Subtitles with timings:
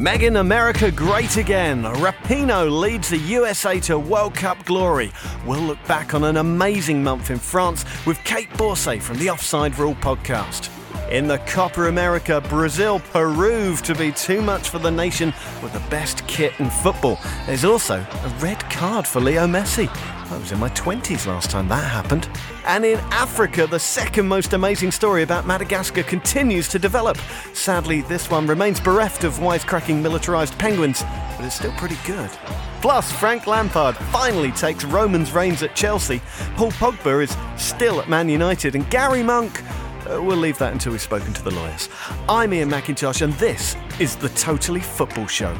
[0.00, 1.82] Megan America great again.
[1.82, 5.12] Rapinoe leads the USA to World Cup glory.
[5.44, 9.78] We'll look back on an amazing month in France with Kait Borsay from the Offside
[9.78, 10.70] Rule podcast.
[11.10, 15.82] In the Copa America, Brazil proved to be too much for the nation with the
[15.90, 17.20] best kit in football.
[17.44, 19.90] There's also a red card for Leo Messi.
[20.30, 22.28] I was in my 20s last time that happened.
[22.64, 27.18] And in Africa, the second most amazing story about Madagascar continues to develop.
[27.52, 31.02] Sadly, this one remains bereft of wisecracking militarised penguins,
[31.36, 32.30] but it's still pretty good.
[32.80, 36.22] Plus, Frank Lampard finally takes Roman's reins at Chelsea.
[36.54, 39.62] Paul Pogba is still at Man United, and Gary Monk.
[40.08, 41.88] Uh, we'll leave that until we've spoken to the lawyers.
[42.28, 45.56] I'm Iain Macintosh, and this is the Totally Football Show.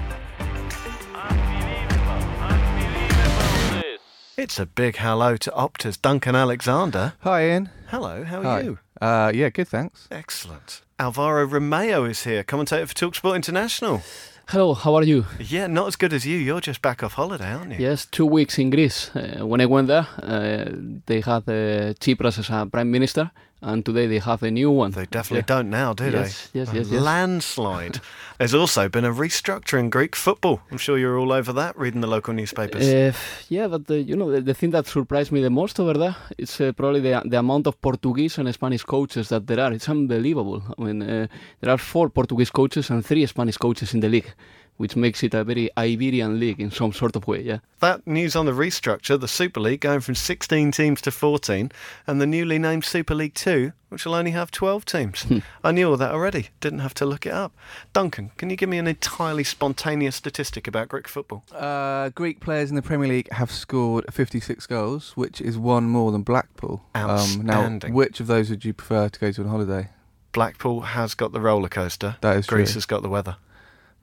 [4.41, 7.13] It's a big hello to Opta's Duncan Alexander.
[7.21, 7.69] Hi, Iain.
[7.89, 8.61] Hello, how are Hi.
[8.63, 8.79] you?
[8.99, 10.09] Uh, yeah, good, thanks.
[10.11, 10.81] Excellent.
[10.99, 14.01] Alvaro Romeo is here, commentator for Talksport International.
[14.49, 15.27] Hello, how are you?
[15.39, 16.39] Yeah, not as good as you.
[16.39, 17.77] You're just back off holiday, aren't you?
[17.81, 19.15] Yes, two weeks in Greece.
[19.15, 20.71] Uh, when I went there, uh,
[21.05, 23.31] they had uh, Tsipras as a prime minister,
[23.63, 24.91] and today they have a new one.
[24.93, 25.57] They definitely Yeah.
[25.57, 26.61] don't now, do Yes, they?
[26.61, 27.03] yes, yes, yes.
[27.03, 28.01] Landslide.
[28.39, 30.61] There's also been a restructure in Greek football.
[30.71, 32.87] I'm sure you're all over that, reading the local newspapers.
[32.89, 33.13] Uh,
[33.49, 36.61] yeah, but you know the, the thing that surprised me the most over there is
[36.61, 39.73] uh, probably the the amount of Portuguese and Spanish coaches that there are.
[39.75, 40.63] It's unbelievable.
[40.79, 41.27] I mean, uh,
[41.61, 44.33] there are four Portuguese coaches and three Spanish coaches in the league,
[44.81, 47.43] which makes it a very Iberian league in some sort of way.
[47.43, 47.59] Yeah.
[47.81, 51.71] that news on the restructure, the Super League going from 16 teams to 14,
[52.07, 55.27] and the newly named Super League 2, which will only have 12 teams.
[55.63, 57.53] I knew all that already, didn't have to look it up.
[57.93, 61.45] Duncan, can you give me an entirely spontaneous statistic about Greek football?
[61.55, 66.11] Uh, Greek players in the Premier League have scored 56 goals, which is one more
[66.11, 66.83] than Blackpool.
[66.95, 67.91] Um, Outstanding.
[67.91, 69.91] now, which of those would you prefer to go to on holiday?
[70.33, 72.17] Blackpool has got the roller coaster.
[72.23, 72.77] That is Greece true.
[72.79, 73.37] has got the weather.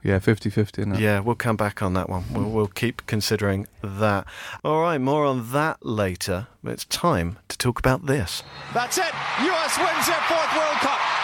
[0.04, 0.84] Yeah, 50 50.
[0.98, 2.24] Yeah, we'll come back on that one.
[2.32, 2.52] We'll, mm.
[2.52, 4.26] we'll keep considering that.
[4.64, 6.48] All right, more on that later.
[6.64, 8.44] It's time to talk about this.
[8.74, 9.14] That's it.
[9.42, 11.17] US wins their fourth World Cup.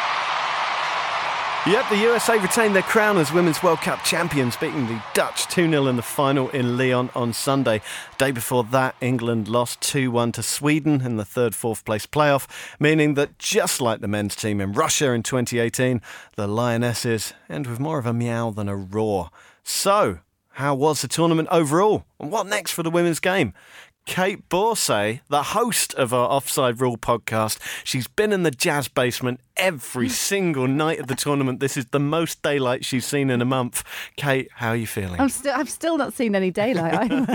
[1.66, 5.70] Yep, the USA retained their crown as Women's World Cup champions, beating the Dutch 2
[5.70, 7.80] 0 in the final in Lyon on Sunday.
[8.18, 12.48] Day before that, England lost 2 1 to Sweden in the third fourth place playoff,
[12.82, 16.02] meaning that just like the men's team in Russia in 2018,
[16.36, 19.30] the Lionesses end with more of a meow than a roar.
[19.64, 20.20] So,
[20.56, 22.04] how was the tournament overall?
[22.20, 23.54] And what next for the women's game?
[24.06, 29.40] Kait Borsay, the host of our Offside Rule podcast, she's been in the jazz basement
[29.58, 31.60] every single night of the tournament.
[31.60, 33.84] This is the most daylight she's seen in a month.
[34.18, 35.20] Kait, how are you feeling?
[35.20, 37.10] I'm still, I've still not seen any daylight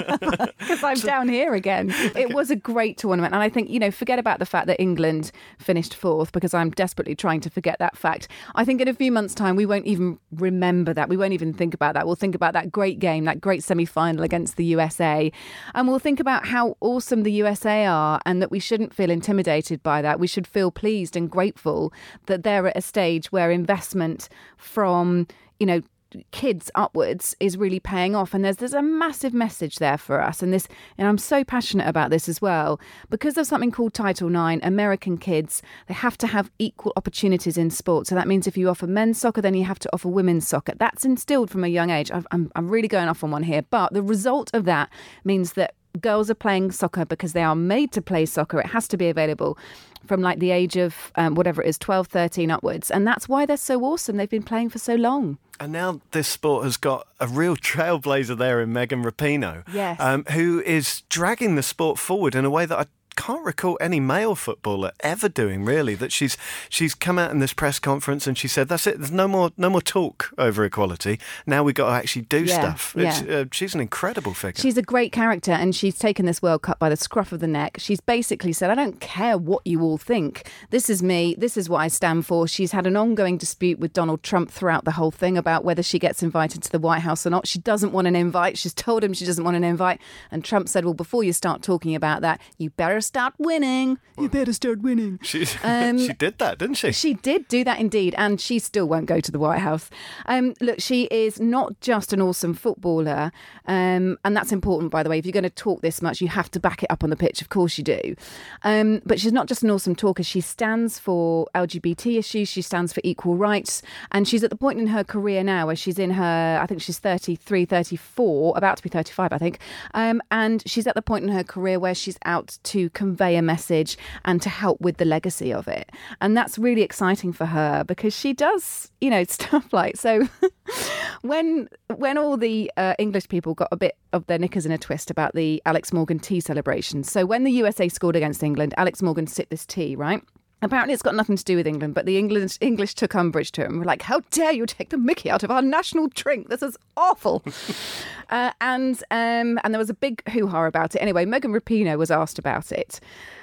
[0.58, 1.90] because I'm down here again.
[2.16, 4.80] It was a great tournament, and I think you know, forget about the fact that
[4.80, 8.28] England finished fourth because I'm desperately trying to forget that fact.
[8.54, 11.08] I think in a few months' time we won't even remember that.
[11.08, 12.06] We won't even think about that.
[12.06, 15.30] We'll think about that great game, that great semi-final against the USA,
[15.74, 19.82] and we'll think about how awesome the USA are, and that we shouldn't feel intimidated
[19.82, 20.18] by that.
[20.18, 21.92] We should feel pleased and grateful
[22.26, 25.26] that they're at a stage where investment from
[25.58, 25.82] you know
[26.30, 28.34] kids upwards is really paying off.
[28.34, 31.86] And there's there's a massive message there for us and this and I'm so passionate
[31.86, 32.80] about this as well.
[33.10, 37.70] Because of something called Title 9 American kids they have to have equal opportunities in
[37.70, 38.06] sport.
[38.06, 40.72] So that means if you offer men's soccer then you have to offer women's soccer.
[40.76, 42.10] That's instilled from a young age.
[42.10, 44.90] I've, I'm I'm really going off on one here but the result of that
[45.24, 48.60] means that girls are playing soccer because they are made to play soccer.
[48.60, 49.58] It has to be available
[50.06, 52.90] from like the age of um, whatever it is 12 13 upwards.
[52.90, 54.16] And that's why they're so awesome.
[54.16, 55.38] They've been playing for so long.
[55.60, 59.98] And now this sport has got a real trailblazer there in Megan Rapinoe, Yes.
[60.00, 62.86] um, who is dragging the sport forward in a way that I
[63.18, 65.64] can't recall any male footballer ever doing.
[65.64, 66.36] Really, that she's
[66.68, 68.98] she's come out in this press conference and she said, "That's it.
[68.98, 71.18] There's no more no more talk over equality.
[71.46, 73.22] Now we've got to actually do Yeah, stuff." Yeah.
[73.28, 74.62] uh, she's an incredible figure.
[74.62, 77.46] She's a great character and she's taken this World Cup by the scruff of the
[77.46, 77.76] neck.
[77.78, 80.48] She's basically said, I don't care what you all think.
[80.70, 81.34] This is me.
[81.36, 82.46] This is what I stand for.
[82.46, 85.98] She's had an ongoing dispute with Donald Trump throughout the whole thing about whether she
[85.98, 87.46] gets invited to the White House or not.
[87.46, 88.58] She doesn't want an invite.
[88.58, 90.00] She's told him she doesn't want an invite.
[90.30, 93.98] And Trump said, Well, before you start talking about that, you better start winning.
[94.18, 95.18] You better start winning.
[95.22, 96.92] She, Um, she did that, didn't she?
[96.92, 99.88] She did do that indeed, and she still won't go to the White House.
[100.26, 103.32] Um, look, she is not just an awesome footballer,
[103.66, 105.18] um, and that's important, by the way.
[105.18, 107.16] If you're going to talk this much, you have to back it up on the
[107.16, 107.40] pitch.
[107.40, 108.14] Of course, you do.
[108.62, 110.22] Um, but she's not just an awesome talker.
[110.22, 112.48] She stands for LGBT issues.
[112.48, 113.82] She stands for equal rights,
[114.12, 116.82] and she's at the point in her career now where she's in her, I think
[116.82, 119.58] she's 33, 34, about to be 35, I think,
[119.94, 123.42] um, and she's at the point in her career where she's out to convey a
[123.42, 125.88] message and to help with the legacy of it.
[126.20, 130.28] And that's really exciting for her because she does, you know, stuff like so.
[131.22, 134.78] when when all the uh, English people got a bit of their knickers in a
[134.78, 137.04] twist about the Alex Morgan tea celebration.
[137.04, 140.22] So when the USA scored against England, Alex Morgan sipped this tea, right?
[140.60, 143.64] Apparently, it's got nothing to do with England, but the English, English took umbrage to
[143.64, 143.78] him.
[143.78, 146.48] We're like, how dare you take the mickey out of our national drink?
[146.48, 147.44] This is awful.
[148.30, 150.98] uh, and um, and there was a big hoo ha about it.
[150.98, 152.98] Anyway, Megan Rapinoe was asked about it.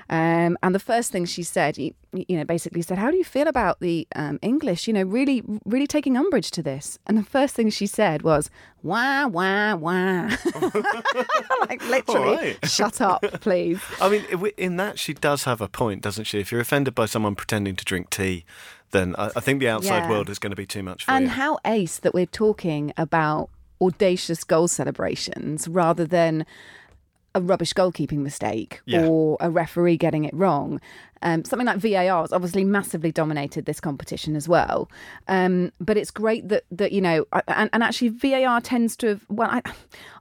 [0.10, 3.24] Um, and the first thing she said, you, you, know, basically said, "How do you
[3.24, 4.88] feel about the um, English?
[4.88, 8.50] You know, really, really taking umbrage to this." And the first thing she said was,
[8.84, 10.30] "Wah wah wah,"
[11.70, 12.70] like literally, right.
[12.70, 13.82] shut up, please.
[14.02, 14.26] I mean,
[14.58, 16.40] in that she does have a point, doesn't she?
[16.40, 18.46] If you're offended by someone pretending to drink tea,
[18.92, 20.10] then I, I think the outside Yeah.
[20.10, 21.32] world is going to be too much for And you.
[21.32, 23.50] how ace that we're talking about
[23.82, 26.46] audacious goal celebrations rather than
[27.36, 29.06] a rubbish goalkeeping mistake Yeah.
[29.06, 30.80] or a referee getting it wrong.
[31.22, 34.90] Um, something like VAR has obviously massively dominated this competition as well.
[35.28, 39.26] Um, but it's great that that you know, and, and actually VAR tends to have.
[39.30, 39.62] Well, I,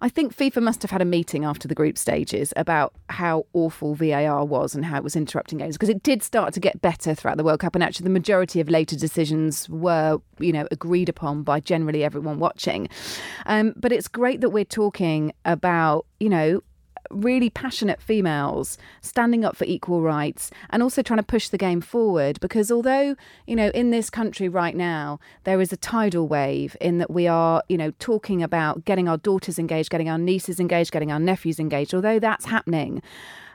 [0.00, 3.94] I think FIFA must have had a meeting after the group stages about how awful
[3.94, 7.14] VAR was and how it was interrupting games because it did start to get better
[7.14, 11.08] throughout the World Cup, and actually the majority of later decisions were you know agreed
[11.10, 12.88] upon by generally everyone watching.
[13.44, 16.62] Um, but it's great that we're talking about you know
[17.14, 21.80] really passionate females standing up for equal rights and also trying to push the game
[21.80, 23.16] forward because although
[23.46, 27.26] you know in this country right now there is a tidal wave in that we
[27.26, 31.20] are you know talking about getting our daughters engaged getting our nieces engaged getting our
[31.20, 33.02] nephews engaged although that's happening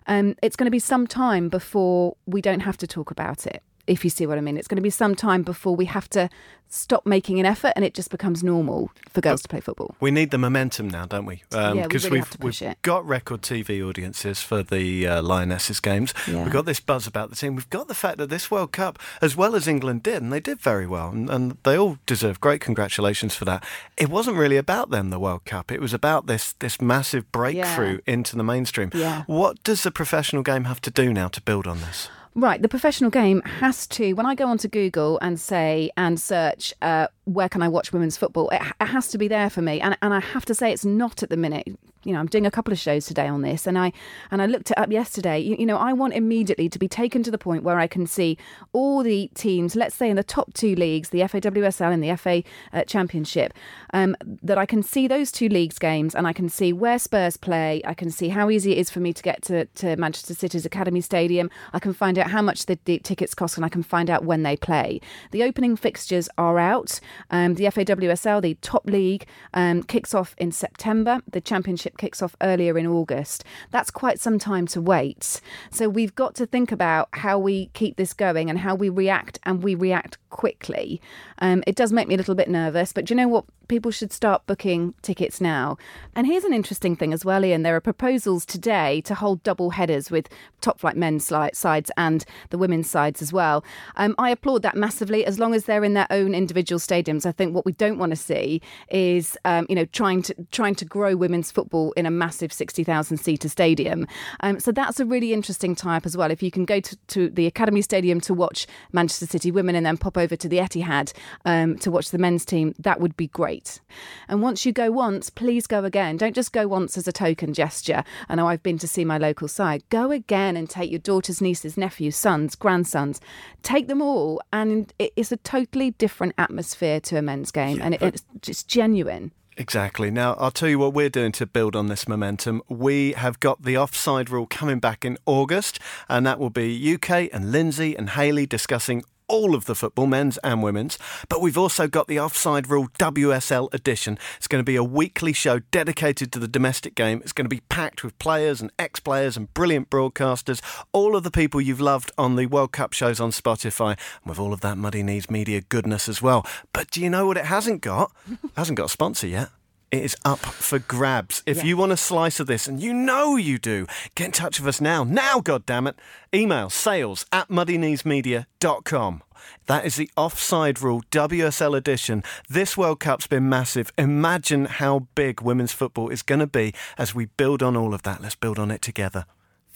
[0.07, 3.61] um, it's going to be some time before we don't have to talk about it
[3.87, 4.57] if you see what I mean.
[4.57, 6.29] It's going to be some time before we have to
[6.71, 9.95] stop making an effort and it just becomes normal for girls to play football.
[9.99, 11.41] We need the momentum now, don't we?
[11.51, 12.81] Yeah, we Because really we've, have to push we've it.
[12.83, 16.13] got record TV audiences for the uh, Lionesses games.
[16.27, 16.43] Yeah.
[16.43, 17.55] We've got this buzz about the team.
[17.55, 20.39] We've got the fact that this World Cup, as well as England did, and they
[20.39, 23.63] did very well, and, and they all deserve great congratulations for that.
[23.97, 25.71] It wasn't really about them, the World Cup.
[25.71, 28.91] It was about this this massive breakthrough into the mainstream.
[28.93, 29.23] Yeah.
[29.25, 32.09] What does the professional game have to do now to build on this?
[32.39, 34.13] Right, the professional game has to.
[34.13, 38.15] When I go onto Google and say and search, uh, where can I watch women's
[38.15, 38.47] football?
[38.51, 40.85] It, it has to be there for me, and and I have to say it's
[40.85, 41.67] not at the minute.
[42.09, 43.93] You know, I'm doing a couple of shows today on this, and I
[44.31, 45.37] and I looked it up yesterday.
[45.37, 48.07] You, you know, I want immediately to be taken to the point where I can
[48.07, 48.35] see
[48.73, 52.43] all the teams, let's say in the top two leagues, the FAWSL and the FA
[52.73, 53.53] uh, Championship,
[53.93, 57.37] um, that I can see those two leagues games, and I can see where Spurs
[57.37, 57.83] play.
[57.85, 60.65] I can see how easy it is for me to get to, to Manchester City's
[60.65, 61.51] Academy Stadium.
[61.73, 64.25] I can find out how much the, the tickets cost, and I can find out
[64.25, 64.99] when they play.
[65.29, 66.99] The opening fixtures are out.
[67.29, 71.21] Um, the FAWSL, the top league, um, kicks off in September.
[71.31, 73.43] The Championship kicks off earlier in August.
[73.69, 75.41] That's quite some time to wait.
[75.69, 79.39] So we've got to think about how we keep this going and how we react,
[79.43, 80.99] and we react quickly.
[81.37, 83.45] Um, it does make me a little bit nervous, but do you know what?
[83.67, 85.77] People should start booking tickets now.
[86.15, 87.61] And here's an interesting thing as well, Iain.
[87.61, 90.27] There are proposals today to hold double headers with
[90.59, 91.23] top flight men's
[91.53, 93.63] sides and the women's sides as well.
[93.95, 97.27] Um, I applaud that massively as long as they're in their own individual stadiums.
[97.27, 98.59] I think what we don't want to see
[98.89, 103.17] is, um, you know, trying to trying to grow women's football in a massive 60,000
[103.17, 104.07] seater stadium.
[104.41, 106.31] Um, so that's a really interesting type as well.
[106.31, 109.85] If you can go to, to the Academy Stadium to watch Manchester City women and
[109.85, 111.13] then pop over to the Etihad
[111.45, 113.81] um, to watch the men's team, that would be great.
[114.27, 116.17] And once you go once, please go again.
[116.17, 118.03] Don't just go once as a token gesture.
[118.27, 119.83] I know I've been to see my local side.
[119.89, 123.19] Go again and take your daughters, nieces, nephews, sons, grandsons.
[123.63, 124.41] Take them all.
[124.53, 127.81] And it's a totally different atmosphere to a men's game.
[127.81, 129.31] and it, it's just genuine.
[129.59, 130.09] Exactly.
[130.09, 132.61] Now, I'll tell you what we're doing to build on this momentum.
[132.69, 137.27] We have got the offside rule coming back in August, and that will be UK
[137.33, 140.97] and Lynsey and Hayley discussing all of the football, men's and women's.
[141.29, 144.17] But we've also got the Offside Rule WSL edition.
[144.37, 147.21] It's going to be a weekly show dedicated to the domestic game.
[147.21, 151.23] It's going to be packed with players and ex players and brilliant broadcasters, all of
[151.23, 154.61] the people you've loved on the World Cup shows on Spotify, and with all of
[154.61, 156.45] that Muddy Knees media goodness as well.
[156.73, 158.11] But do you know what it hasn't got?
[158.29, 159.49] It hasn't got a sponsor yet.
[159.91, 161.41] It is up for grabs.
[161.47, 164.59] If you want a slice of this, and you know you do, get in touch
[164.59, 165.03] with us now.
[165.03, 165.95] Now, goddammit.
[166.33, 169.23] Email sales at muddykneesmedia.com.
[169.65, 172.23] That is the offside rule WSL edition.
[172.47, 173.91] This World Cup's been massive.
[173.97, 178.03] Imagine how big women's football is going to be as we build on all of
[178.03, 178.21] that.
[178.21, 179.25] Let's build on it together.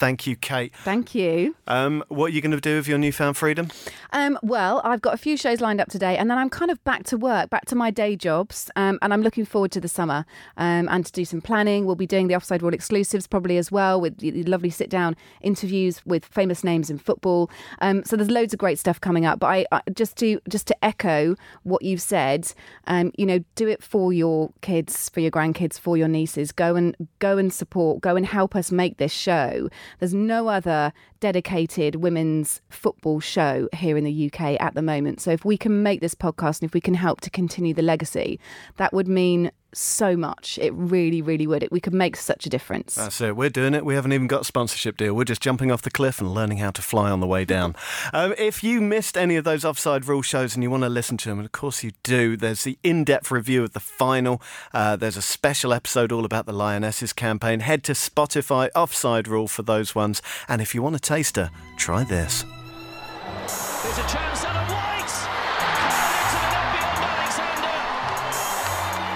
[0.03, 0.73] Thank you, Kait.
[0.83, 1.55] Thank you.
[1.65, 3.69] Um, what are you going to do with your newfound freedom?
[4.11, 6.83] Um, well, I've got a few shows lined up today, and then I'm kind of
[6.83, 9.87] back to work, back to my day jobs, um, and I'm looking forward to the
[9.87, 10.25] summer
[10.57, 11.85] um, and to do some planning.
[11.85, 15.15] We'll be doing the Offside Rule exclusives probably as well with the lovely sit down
[15.39, 17.49] interviews with famous names in football.
[17.79, 19.39] Um, so there's loads of great stuff coming up.
[19.39, 22.51] But I, I just to just to echo what you've said,
[22.87, 26.51] um, you know, do it for your kids, for your grandkids, for your nieces.
[26.51, 28.01] Go and go and support.
[28.01, 29.69] Go and help us make this show.
[29.99, 35.21] There's no other dedicated women's football show here in the UK at the moment.
[35.21, 37.81] So if we can make this podcast and if we can help to continue the
[37.81, 38.39] legacy,
[38.77, 40.57] that would mean so much.
[40.61, 41.63] It really, really would.
[41.63, 42.95] It, we could make such a difference.
[42.95, 43.35] That's it.
[43.35, 43.85] We're doing it.
[43.85, 45.13] We haven't even got a sponsorship deal.
[45.13, 47.75] We're just jumping off the cliff and learning how to fly on the way down.
[48.13, 51.17] um, if you missed any of those offside rule shows and you want to listen
[51.17, 54.41] to them, and of course you do, there's the in-depth review of the final.
[54.73, 57.61] Uh, there's a special episode all about the Lionesses campaign.
[57.61, 60.21] Head to Spotify Offside Rule for those ones.
[60.47, 62.45] And if you want a taster, try this.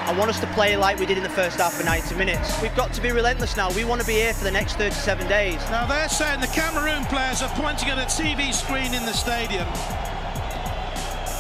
[0.07, 2.61] I want us to play like we did in the first half for 90 minutes.
[2.61, 3.69] We've got to be relentless now.
[3.73, 5.59] We want to be here for the next 37 days.
[5.69, 9.67] Now they're saying the Cameroon players are pointing at a TV screen in the stadium.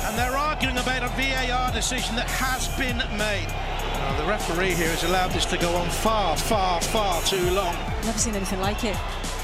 [0.03, 3.47] And they're arguing about a VAR decision that has been made.
[3.47, 7.73] Now, the referee here has allowed this to go on far, far, far too long.
[8.03, 8.97] Never seen anything like it.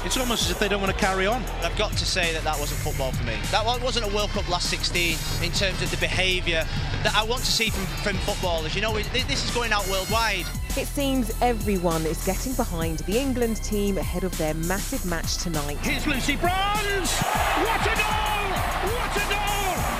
[0.04, 1.42] It's almost as if they don't want to carry on.
[1.62, 3.38] I've got to say that that wasn't football for me.
[3.50, 6.66] That wasn't a World Cup last 16 in terms of the behaviour
[7.02, 8.74] that I want to see from, from footballers.
[8.74, 10.44] You know, this is going out worldwide.
[10.76, 15.78] It seems everyone is getting behind the England team ahead of their massive match tonight.
[15.78, 17.12] Here's Lucy Bronze!
[17.14, 18.92] What a goal!
[18.92, 19.93] What a goal!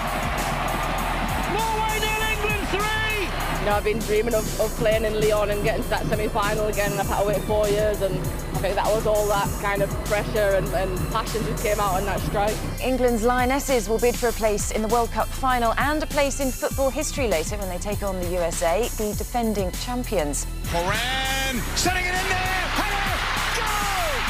[3.64, 6.66] You know, I've been dreaming of, of playing in Lyon and getting to that semi-final
[6.66, 9.49] again, and I've had to wait four years, and I think that was all that
[9.62, 12.54] kind of pressure and, and passion just came out in that strike.
[12.83, 16.40] England's Lionesses will bid for a place in the World Cup final and a place
[16.40, 20.47] in football history later when they take on the USA, the defending champions.
[20.71, 22.68] Moran setting it in there.
[22.76, 23.16] Header.
[23.56, 24.21] Goal.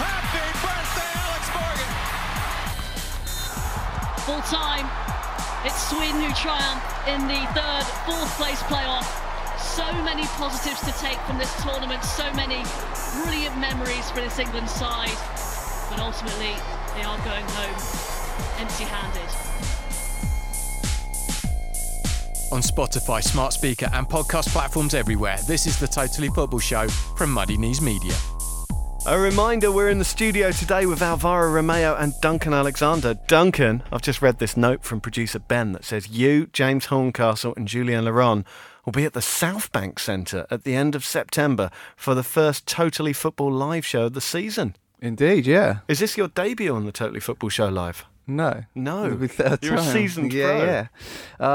[0.00, 1.92] Happy birthday, Alex Morgan.
[4.24, 4.88] Full time,
[5.64, 9.06] it's Sweden who triumph in the third, fourth place playoff.
[9.58, 12.62] So many positives to take from this tournament, so many
[13.22, 15.16] brilliant memories for this England side,
[15.90, 16.54] but ultimately
[16.94, 17.76] they are going home
[18.58, 19.30] empty-handed.
[22.52, 27.30] On Spotify, smart speaker, and podcast platforms everywhere, this is the Totally Football Show from
[27.30, 28.14] Muddy Knees Media.
[29.06, 33.14] A reminder we're in the studio today with Alvaro Romeo and Duncan Alexander.
[33.26, 37.66] Duncan, I've just read this note from producer Ben that says you, James Horncastle, and
[37.66, 38.44] Julien Laurens
[38.84, 42.66] will be at the South Bank Centre at the end of September for the first
[42.66, 44.76] Totally Football live show of the season.
[45.00, 45.78] Indeed, yeah.
[45.88, 48.04] Is this your debut on the Totally Football Show live?
[48.26, 48.64] No.
[48.74, 49.06] No.
[49.06, 49.92] It'll be third You're a time.
[49.92, 50.64] seasoned yeah, pro.
[50.64, 50.86] Yeah,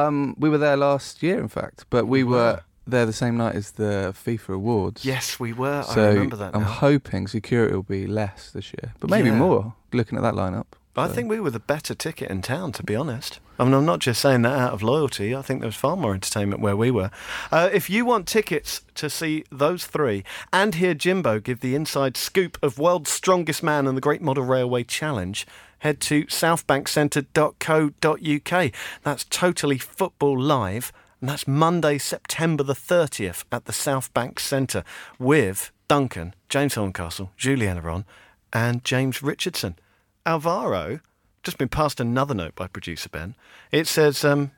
[0.08, 3.56] Um, we were there last year, in fact, but we were there the same night
[3.56, 5.06] as the FIFA Awards.
[5.06, 5.84] Yes, we were.
[5.84, 6.68] So I remember that I'm now.
[6.68, 9.38] hoping security will be less this year, but maybe Yeah.
[9.38, 9.74] more.
[9.94, 10.66] Looking at that lineup.
[10.98, 13.40] I So- think we were the better ticket in town, to be honest.
[13.60, 15.36] I mean, I'm not just saying that out of loyalty.
[15.36, 17.10] I think there was far more entertainment where we were.
[17.52, 20.24] Uh, if you want tickets to see those three
[20.54, 24.44] and hear Jimbo give the inside scoop of World's Strongest Man and the Great Model
[24.46, 25.46] Railway Challenge,
[25.80, 28.72] head to southbankcentre.co.uk.
[29.04, 34.84] That's totally football live, and that's Monday, September the 30th at the South Bank Centre
[35.18, 38.06] with Duncan, James Horncastle, Julien Laurens,
[38.54, 39.78] and James Richardson.
[40.26, 41.00] Alvaro,
[41.44, 43.36] just been passed another note by producer Ben.
[43.72, 44.52] It says, um,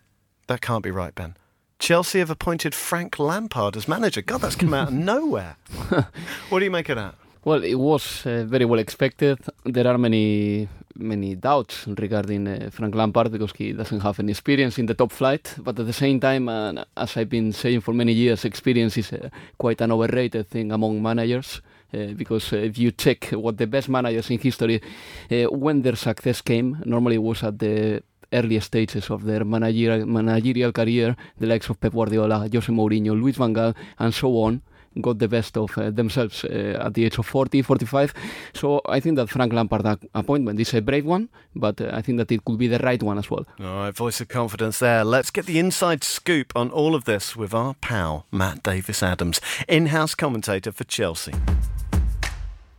[0.47, 1.35] that can't be right, Ben.
[1.79, 4.21] Chelsea have appointed Frank Lampard as manager.
[4.21, 5.57] God, that's come out of nowhere.
[6.49, 7.15] what do you make of that?
[7.47, 9.37] Well, it was uh, very well expected.
[9.63, 14.77] There are many many doubts regarding uh, Frank Lampard because he doesn't have any experience
[14.77, 15.55] in the top flight.
[15.57, 19.13] But at the same time, uh, as I've been saying for many years, experience is
[19.13, 21.61] uh, quite an overrated thing among managers.
[21.93, 24.81] Uh, because uh, if you check what the best managers in history,
[25.31, 30.05] uh, when their success came, normally it was at the early stages of their managerial,
[30.05, 34.61] managerial career, the likes of Pep Guardiola, Jose Mourinho, Luis Van Gaal, and so on
[35.01, 38.13] got the best of uh, themselves uh, at the age of 40, 45.
[38.53, 42.17] So I think that Frank Lampard appointment is a brave one, but uh, I think
[42.17, 43.45] that it could be the right one as well.
[43.59, 45.03] All right, voice of confidence there.
[45.03, 49.41] Let's get the inside scoop on all of this with our pal, Matt Davis Adams,
[49.67, 51.33] in house commentator for Chelsea.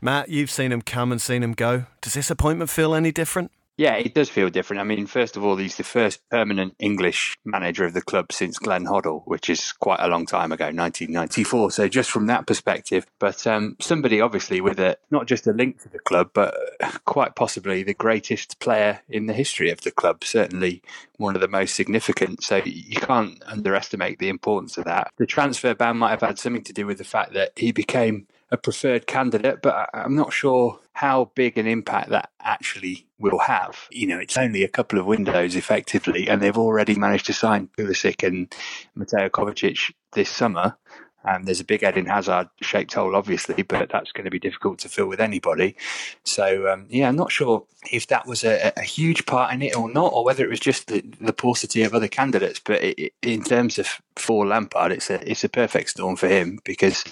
[0.00, 1.86] Matt, you've seen him come and seen him go.
[2.00, 3.50] Does this appointment feel any different?
[3.78, 4.80] Yeah, it does feel different.
[4.80, 8.58] I mean, first of all, he's the first permanent English manager of the club since
[8.58, 11.70] Glenn Hoddle, which is quite a long time ago, 1994.
[11.70, 15.80] So just from that perspective, but um, somebody obviously with a not just a link
[15.82, 16.56] to the club, but
[17.04, 20.24] quite possibly the greatest player in the history of the club.
[20.24, 20.82] Certainly
[21.16, 22.42] one of the most significant.
[22.42, 25.12] So you can't underestimate the importance of that.
[25.18, 28.26] The transfer ban might have had something to do with the fact that he became
[28.50, 33.88] a preferred candidate, but I'm not sure how big an impact that actually will have.
[33.90, 37.68] You know, it's only a couple of windows effectively, and they've already managed to sign
[37.76, 38.52] Pulisic and
[38.94, 40.76] Mateo Kovacic this summer.
[41.24, 44.78] And there's a big Eden Hazard shaped hole, obviously, but that's going to be difficult
[44.78, 45.76] to fill with anybody.
[46.24, 49.76] So, um, yeah, I'm not sure if that was a, a, huge part in it
[49.76, 52.60] or not, or whether it was just the, the paucity of other candidates.
[52.64, 56.60] But it, in terms of for Lampard, it's a it's a perfect storm for him
[56.64, 57.04] because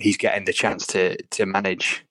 [0.00, 2.04] he's getting the chance to to manage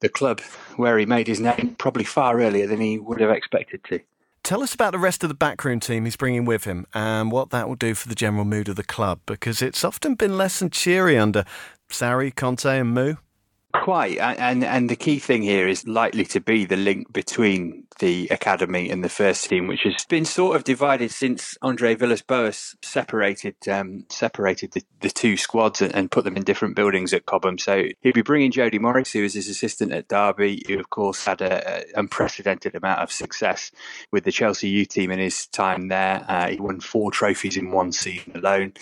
[0.00, 0.40] the club
[0.76, 4.00] where he made his name probably far earlier than he would have expected to.
[4.42, 7.48] Tell us about the rest of the backroom team he's bringing with him and what
[7.48, 10.58] that will do for the general mood of the club because it's often been less
[10.58, 11.46] than cheery under
[11.88, 13.14] Sarri, Conte, and Moo.
[13.72, 18.28] Quite, and and the key thing here is likely to be the link between the
[18.30, 23.56] academy and the first team, which has been sort of divided since Andre Villas-Boas separated
[23.68, 27.58] um, separated the, the, two squads and, and, put them in different buildings at Cobham.
[27.58, 31.24] So he'll be bringing Jody Morris, who was his assistant at Derby, who of course
[31.24, 33.70] had an unprecedented amount of success
[34.10, 36.24] with the Chelsea youth team in his time there.
[36.28, 38.72] Uh, he won four trophies in one season alone.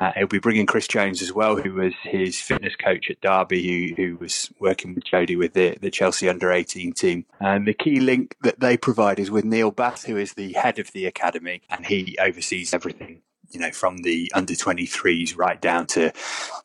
[0.00, 3.94] Uh, he'll be bringing Chris Jones as well, who was his fitness coach at Derby,
[3.96, 7.26] who, who was working with Jody with the, the Chelsea under 18 team.
[7.40, 10.78] And the key link that they provide is with Neil Bath, who is the head
[10.78, 15.86] of the academy, and he oversees everything, you know, from the under 23s right down
[15.88, 16.12] to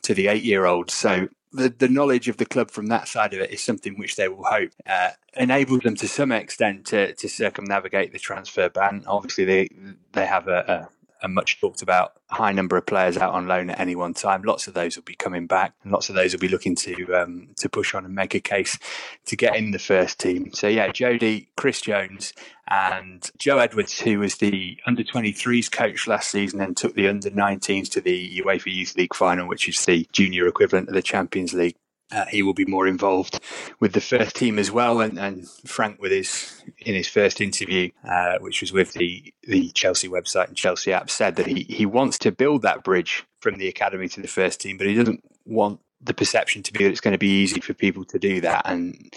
[0.03, 0.93] to the eight year olds.
[0.93, 4.15] So the, the knowledge of the club from that side of it is something which
[4.15, 9.03] they will hope uh, enables them to some extent to, to circumnavigate the transfer ban.
[9.07, 9.69] Obviously, they
[10.11, 10.89] they have a, a
[11.27, 14.43] much talked about high number of players out on loan at any one time.
[14.43, 17.13] Lots of those will be coming back, and lots of those will be looking to
[17.13, 18.77] um, to push on and make a case
[19.25, 20.51] to get in the first team.
[20.53, 22.33] So yeah, Jody, Chris Jones,
[22.67, 27.29] and Joe Edwards, who was the under 23s coach last season and took the under
[27.29, 31.53] 19s to the UEFA Youth League final, which is the junior equivalent of the Champions
[31.53, 31.75] League.
[32.11, 33.39] Uh, he will be more involved
[33.79, 35.01] with the first team as well.
[35.01, 39.71] And, and Frank, with his in his first interview, uh, which was with the the
[39.71, 43.57] Chelsea website and Chelsea app, said that he he wants to build that bridge from
[43.57, 46.91] the academy to the first team, but he doesn't want the perception to be that
[46.91, 49.11] it's going to be easy for people to do that, and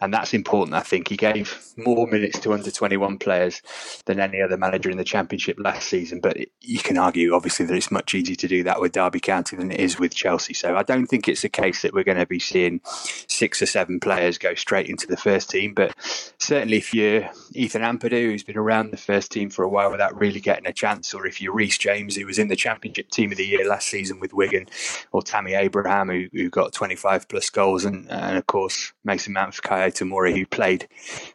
[0.00, 0.74] and that's important.
[0.74, 3.62] I think he gave more minutes to under twenty one players
[4.06, 6.20] than any other manager in the championship last season.
[6.20, 9.56] But you can argue, obviously, that it's much easier to do that with Derby County
[9.56, 10.54] than it is with Chelsea.
[10.54, 13.66] So I don't think it's a case that we're going to be seeing six or
[13.66, 15.74] seven players go straight into the first team.
[15.74, 15.94] But
[16.38, 20.18] certainly, if you're Ethan Ampadu, who's been around the first team for a while without
[20.18, 23.32] really getting a chance, or if you're Reece James, who was in the championship team
[23.32, 24.66] of the year last season with Wigan,
[25.12, 29.54] or Tammy Abraham, who, who got 25 plus goals, and, and of course Mason Mount
[29.54, 30.88] for Kaya Tomori, who played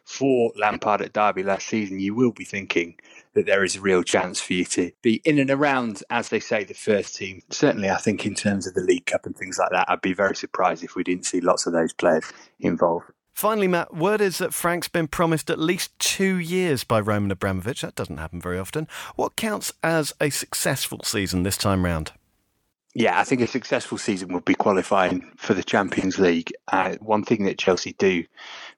[0.04, 2.96] for Lampard at Derby last season, you will be thinking
[3.34, 6.40] that there is a real chance for you to be in and around, as they
[6.40, 7.42] say, the first team.
[7.50, 10.14] Certainly, I think in terms of the League Cup and things like that, I'd be
[10.14, 12.24] very surprised if we didn't see lots of those players
[12.60, 13.06] involved.
[13.36, 17.82] Finally, Matt, word is that Frank's been promised at least two years by Roman Abramovich.
[17.82, 18.88] That doesn't happen very often.
[19.14, 22.12] What counts as a successful season this time round?
[22.98, 26.50] Yeah, I think a successful season would be qualifying for the Champions League.
[26.66, 28.24] Uh, one thing that Chelsea do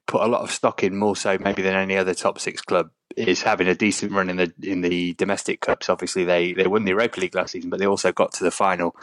[0.09, 2.91] put a lot of stock in, more so maybe than any other top six club,
[3.17, 5.89] is having a decent run in the in the domestic cups.
[5.89, 8.51] Obviously, they they won the Europa League last season, but they also got to the
[8.51, 8.97] final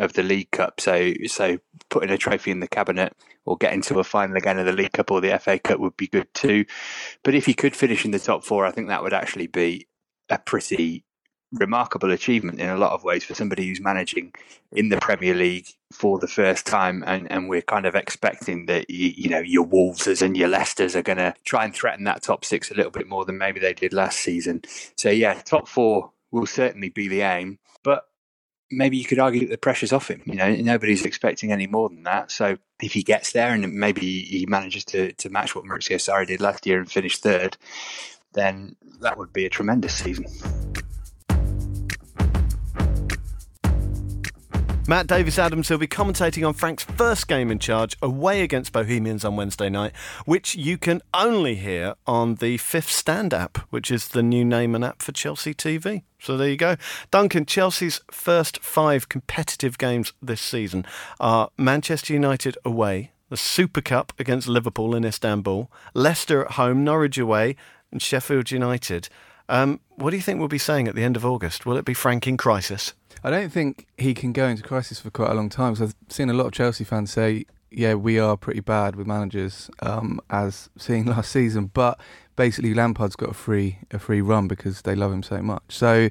[0.00, 0.80] of the League Cup.
[0.80, 1.58] So so
[1.90, 4.92] putting a trophy in the cabinet or getting to a final again of the League
[4.92, 6.64] Cup or the FA Cup would be good too.
[7.22, 9.86] But if you could finish in the top four, I think that would actually be
[10.30, 11.04] a pretty
[11.52, 14.32] remarkable achievement in a lot of ways for somebody who's managing
[14.72, 18.88] in the Premier League for the first time, and, and we're kind of expecting that
[18.88, 22.22] you, you know your Wolveses and your Leicesters are going to try and threaten that
[22.22, 24.62] top six a little bit more than maybe they did last season.
[24.96, 28.04] So yeah, top four will certainly be the aim, but
[28.70, 30.22] maybe you could argue that the pressure's off him.
[30.24, 32.30] You know, nobody's expecting any more than that.
[32.30, 36.26] So if he gets there and maybe he manages to to match what Maurizio Sarri
[36.26, 37.58] did last year and finish third,
[38.32, 40.26] then that would be a tremendous season.
[44.92, 49.24] Matt Davis Adams will be commentating on Frank's first game in charge away against Bohemians
[49.24, 54.08] on Wednesday night, which you can only hear on the Fifth Stand app, which is
[54.08, 56.02] the new name and app for Chelsea TV.
[56.18, 56.76] So there you go.
[57.10, 60.84] Duncan, Chelsea's first five competitive games this season
[61.18, 67.16] are Manchester United away, the Super Cup against Liverpool in Istanbul, Leicester at home, Norwich
[67.16, 67.56] away,
[67.90, 69.08] and Sheffield United.
[69.52, 71.66] Um, what do you think we'll be saying at the end of August?
[71.66, 72.94] Will it be Frank in crisis?
[73.22, 75.76] I don't think he can go into crisis for quite a long time.
[75.76, 79.06] So I've seen a lot of Chelsea fans say, "Yeah, we are pretty bad with
[79.06, 81.66] managers," um, as seen last season.
[81.66, 82.00] But
[82.34, 85.62] basically, Lampard's got a free a free run because they love him so much.
[85.68, 86.08] So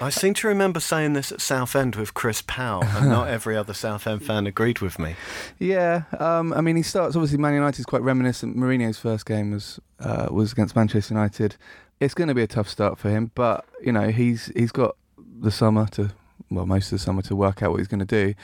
[0.00, 3.74] I seem to remember saying this at Southend with Chris Powell, and not every other
[3.74, 5.14] Southend fan agreed with me.
[5.58, 7.36] Yeah, um, I mean, he starts obviously.
[7.36, 8.56] Man United is quite reminiscent.
[8.56, 11.56] Mourinho's first game was uh, was against Manchester United.
[12.00, 14.96] It's going to be a tough start for him, but you know he's he's got
[15.40, 16.10] the summer to
[16.50, 18.34] well most of the summer to work out what he's going to do.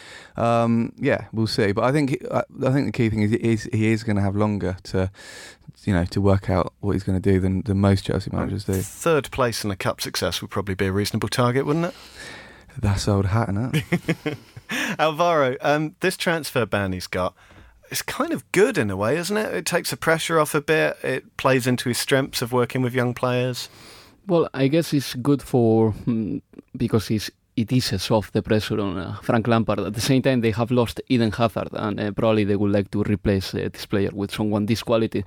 [0.41, 1.73] Um, yeah, we'll see.
[1.73, 4.23] But I think I, I think the key thing is, is he is going to
[4.23, 5.11] have longer to
[5.85, 8.65] you know to work out what he's going to do than, than most Chelsea managers
[8.65, 8.75] do.
[8.75, 11.95] Third place in a cup success would probably be a reasonable target, wouldn't it?
[12.79, 13.85] That's old hat, isn't
[14.25, 14.39] it?
[14.99, 17.35] Alvaro, um, this transfer ban he's got.
[17.91, 19.55] It's kind of good in a way, isn't it?
[19.55, 20.97] It takes the pressure off a bit.
[21.03, 23.69] It plays into his strengths of working with young players.
[24.27, 26.41] Well, I guess it's good for mm,
[26.77, 29.81] because he's it eases off the pressure on uh, Frank Lampard.
[29.81, 32.91] At the same time, they have lost Eden Hazard, and uh, probably they would like
[32.91, 35.25] to replace uh, this player with someone this quality.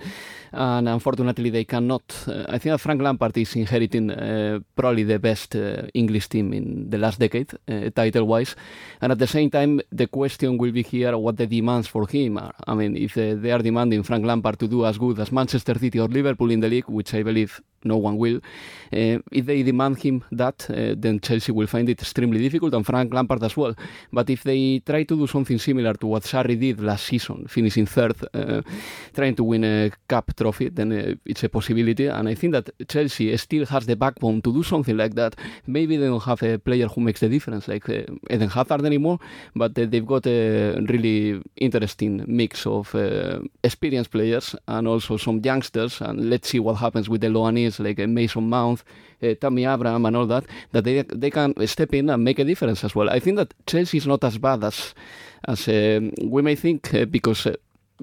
[0.52, 2.04] And unfortunately, they cannot.
[2.28, 6.54] Uh, I think that Frank Lampard is inheriting uh, probably the best uh, English team
[6.54, 7.52] in the last decade,
[7.96, 8.56] title-wise.
[9.02, 12.38] And at the same time, the question will be here what the demands for him
[12.38, 12.54] are.
[12.66, 16.00] I mean, if they are demanding Frank Lampard to do as good as Manchester City
[16.00, 18.42] or Liverpool in the league, which I believe no one will,
[18.92, 23.44] if they demand him that, then Chelsea will find it extremely difficult, and Frank Lampard
[23.44, 23.76] as well.
[24.12, 27.86] But if they try to do something similar to what Sarri did last season, finishing
[27.86, 28.62] third, uh,
[29.14, 32.08] trying to win a cup trophy, then uh, it's a possibility.
[32.08, 35.36] And I think that Chelsea still has the backbone to do something like that.
[35.68, 39.20] Maybe they don't have a player who makes the difference, like uh, Eden Hazard anymore,
[39.56, 45.40] but uh, they've got a really interesting mix of uh, experienced players and also some
[45.44, 46.02] youngsters.
[46.02, 48.84] And let's see what happens with the Loanese, like uh, Mason Mount,
[49.22, 52.44] uh, Tammy Abraham and all that, that they they can step in and make a
[52.44, 53.10] difference as well.
[53.10, 54.94] I think that Chelsea is not as bad as
[55.46, 57.48] as uh, we may think uh, because.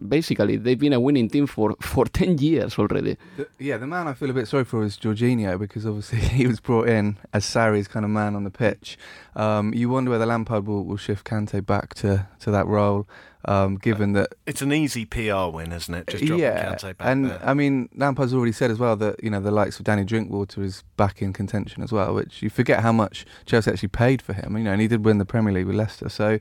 [0.09, 3.17] Basically, they've been a winning team for, for 10 years already.
[3.37, 6.49] The, yeah, the man I feel a bit sorry for is Jorginho because obviously he
[6.49, 8.99] was brought in as Sarri's kind of man on the pitch.
[9.37, 13.07] Um, you wonder whether Lampard will, will shift Kante back to, to that role.
[13.47, 16.07] Um, given that it's an easy PR win, isn't it?
[16.07, 17.41] Just dropping yeah, Kante back and there.
[17.45, 20.63] I mean Lampard's already said as well that you know the likes of Danny Drinkwater
[20.63, 24.33] is back in contention as well, which you forget how much Chelsea actually paid for
[24.33, 24.57] him.
[24.57, 26.39] You know, and he did win the Premier League with Leicester, so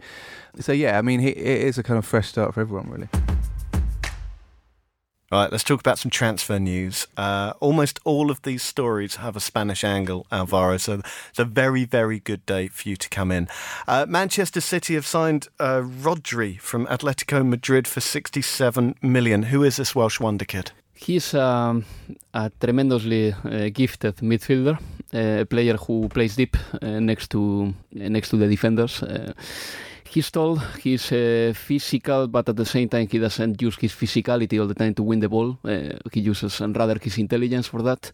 [0.58, 3.10] so yeah, I mean he, it is a kind of fresh start for everyone really.
[5.34, 7.08] Right, let's talk about some transfer news.
[7.18, 11.86] Uh, almost all of these stories have a Spanish angle, Alvaro, so it's a very,
[11.86, 13.48] very good day for you to come in.
[13.88, 19.42] Uh, Manchester City have signed uh, Rodri from Atletico Madrid for 67 million.
[19.42, 20.72] Who is this Welsh wonder kid?
[20.94, 21.84] He's um,
[22.36, 24.78] a tremendously uh, gifted midfielder,
[25.16, 29.04] uh, a player who plays deep uh, next to next to the defenders.
[30.14, 34.62] He's tall, he's uh, physical, but at the same time he doesn't use his physicality
[34.62, 35.58] all the time to win the ball.
[35.66, 38.12] Uh, he uses and rather his intelligence for that.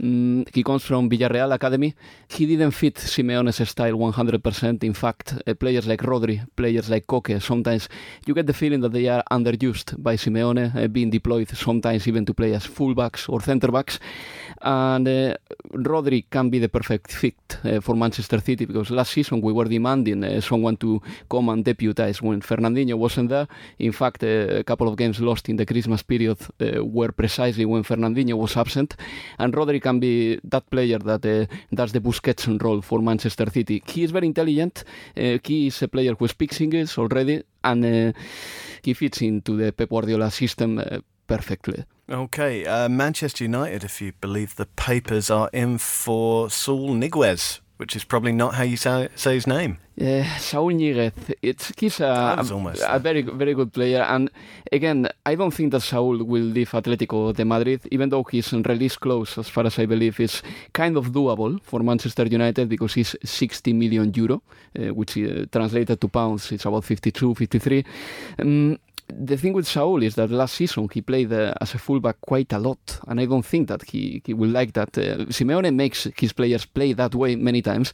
[0.00, 1.94] Mm, he comes from Villarreal Academy.
[2.28, 4.84] He didn't fit Simeone's style 100%.
[4.84, 7.90] In fact, uh, players like Rodri, players like Koke, sometimes
[8.24, 12.24] you get the feeling that they are underused by Simeone, uh, being deployed sometimes even
[12.24, 14.00] to play as fullbacks or centre backs.
[14.64, 15.36] And uh,
[15.74, 19.66] Rodri can be the perfect fit uh, for Manchester City because last season we were
[19.66, 23.46] demanding uh, someone to come and deputize when Fernandinho wasn't there.
[23.78, 26.38] In fact, uh, a couple of games lost in the Christmas period
[26.80, 28.96] were precisely when Fernandinho was absent.
[29.38, 33.82] And Rodri can be that player that uh, does the Busquets role for Manchester City.
[33.86, 34.84] He is very intelligent.
[35.14, 38.12] Uh, he is a player who speaks English already, and uh,
[38.82, 41.84] he fits into the Pep Guardiola system uh, perfectly.
[42.08, 47.96] Okay, uh, Manchester United, if you believe the papers, are in for Saul Niguez, which
[47.96, 49.78] is probably not how you say, say his name.
[49.96, 54.28] Yeah, Saul Niguez, it's he's a, a, a, very very good player, and
[54.70, 58.98] again, I don't think that Saul will leave Atletico de Madrid, even though his release
[58.98, 60.42] clause, as far as I believe, is
[60.74, 64.42] kind of doable for Manchester United because he's 60 million euro,
[64.78, 67.84] uh, which uh, translated to pounds, it's about 52, 53.
[68.40, 72.20] Um, the thing with Saul is that last season he played uh, as a fullback
[72.20, 74.96] quite a lot, and I don't think that he, he will like that.
[74.96, 77.92] Uh, Simeone makes his players play that way many times,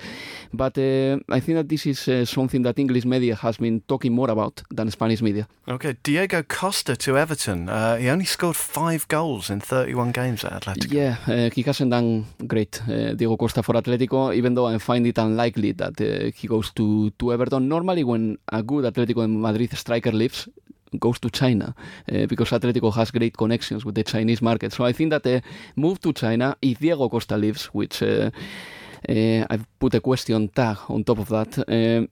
[0.52, 4.12] but uh, I think that this is uh, something that English media has been talking
[4.12, 5.48] more about than Spanish media.
[5.68, 7.68] Okay, Diego Costa to Everton.
[7.68, 10.92] Uh, he only scored five goals in 31 games at Atletico.
[10.92, 15.18] Yeah, uh, he hasn't done great, Diego Costa for Atletico, even though I find it
[15.18, 15.98] unlikely that
[16.36, 17.68] he goes to, to Everton.
[17.68, 20.48] Normally, when a good Atletico Madrid striker leaves,
[20.98, 21.74] goes to China
[22.12, 24.72] uh, because Atletico has great connections with the Chinese market.
[24.72, 25.42] So I think that
[25.76, 28.30] move to China, if Diego Costa leaves, which uh,
[29.08, 32.08] uh, I've put a question tag on top of that,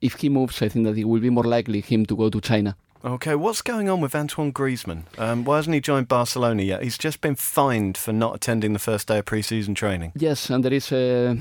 [0.00, 2.40] if he moves, I think that it will be more likely him to go to
[2.40, 2.76] China.
[3.04, 5.04] Okay, what's going on with Antoine Griezmann?
[5.18, 6.82] Um, why hasn't he joined Barcelona yet?
[6.82, 10.10] He's just been fined for not attending the first day of pre-season training.
[10.16, 11.38] Yes, and there is a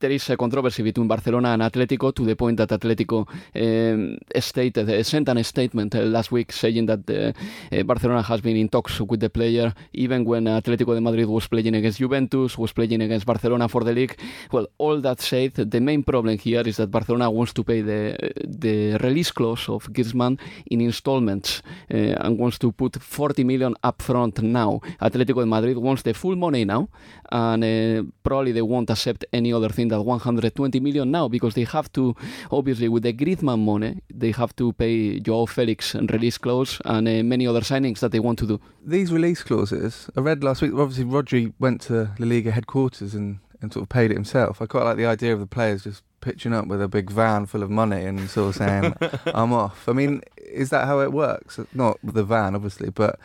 [0.00, 4.90] there is a controversy between Barcelona and Atletico to the point that Atletico um, stated
[4.90, 7.32] uh, sent a statement uh, last week saying that uh,
[7.74, 11.48] uh, Barcelona has been in talks with the player even when Atletico de Madrid was
[11.48, 14.14] playing against Juventus, was playing against Barcelona for the league.
[14.52, 18.14] Well, all that said, the main problem here is that Barcelona wants to pay the
[18.46, 24.42] the release clause of Griezmann in installments uh, and wants to put 40 million upfront
[24.42, 24.80] now.
[25.00, 26.88] Atletico de Madrid wants the full money now,
[27.30, 31.64] and uh, probably they won't accept any other thing than 120 million now because they
[31.64, 32.14] have to,
[32.50, 37.08] obviously, with the Griezmann money, they have to pay Joao Felix and release clause and
[37.08, 38.60] uh, many other signings that they want to do.
[38.84, 43.38] These release clauses, I read last week, obviously, Rodri went to La Liga headquarters and,
[43.60, 44.60] and sort of paid it himself.
[44.62, 47.46] I quite like the idea of the players just pitching up with a big van
[47.46, 48.94] full of money and sort of saying,
[49.26, 49.88] I'm off.
[49.88, 51.58] I mean, is that how it works?
[51.74, 53.18] Not the van, obviously, but.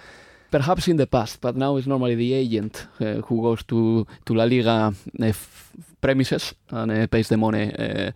[0.52, 4.34] Perhaps in the past, but now it's normally the agent uh, who goes to, to
[4.34, 5.32] La Liga uh,
[6.02, 8.12] premises and uh, pays the money uh,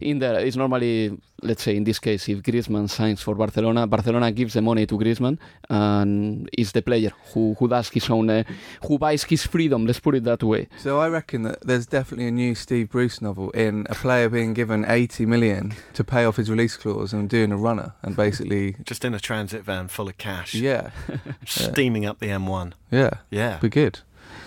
[0.00, 0.40] in there.
[0.40, 4.62] It's normally, let's say in this case, if Griezmann signs for Barcelona, Barcelona gives the
[4.62, 8.42] money to Griezmann and it's the player who, who does his own, uh,
[8.86, 10.68] who buys his freedom, let's put it that way.
[10.78, 14.54] So I reckon that there's definitely a new Steve Bruce novel in a player being
[14.54, 18.76] given 80 million to pay off his release clause and doing a runner and basically...
[18.84, 20.54] Just in a transit van full of cash.
[20.54, 20.90] Yeah.
[21.46, 22.72] Steaming up the M1.
[22.90, 23.10] Yeah.
[23.30, 23.58] Yeah.
[23.58, 24.00] Be good.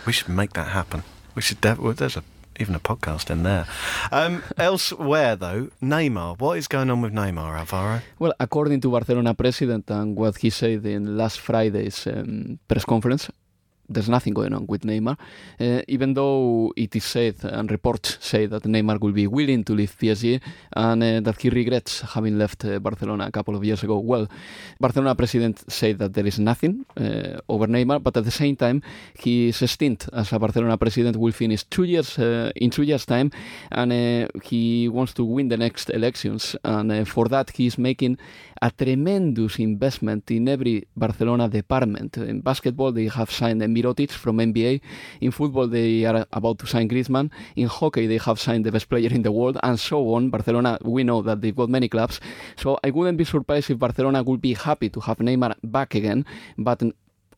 [0.06, 1.04] We should make that happen.
[1.36, 1.62] We should.
[1.62, 2.24] Def- well, there's a
[2.60, 3.66] even a podcast in there.
[4.12, 6.40] Um, elsewhere, though, Neymar.
[6.40, 8.02] What is going on with Neymar, Alvaro?
[8.20, 13.30] Well, according to Barcelona president and what he said in last Friday's um, press conference,
[13.90, 15.18] there's nothing going on with Neymar,
[15.60, 19.74] uh, even though it is said and reports say that Neymar will be willing to
[19.74, 20.40] leave PSG
[20.74, 24.00] and uh, that he regrets having left uh, Barcelona a couple of years ago.
[24.00, 24.28] Well,
[24.80, 28.82] Barcelona president said that there is nothing uh, over Neymar, but at the same time,
[29.14, 33.32] his stint as a Barcelona president will finish two years uh, in two years' time,
[33.72, 38.18] and uh, he wants to win the next elections, and for that he is making
[38.62, 42.18] a tremendous investment in every Barcelona department.
[42.18, 44.82] In basketball, they have signed Mirotic from NBA.
[45.22, 47.32] In football, they are about to sign Griezmann.
[47.56, 50.30] In hockey, they have signed the best player in the world, and so on.
[50.30, 52.20] Barcelona, we know that they've got many clubs.
[52.56, 56.26] So I wouldn't be surprised if Barcelona would be happy to have Neymar back again,
[56.58, 56.82] but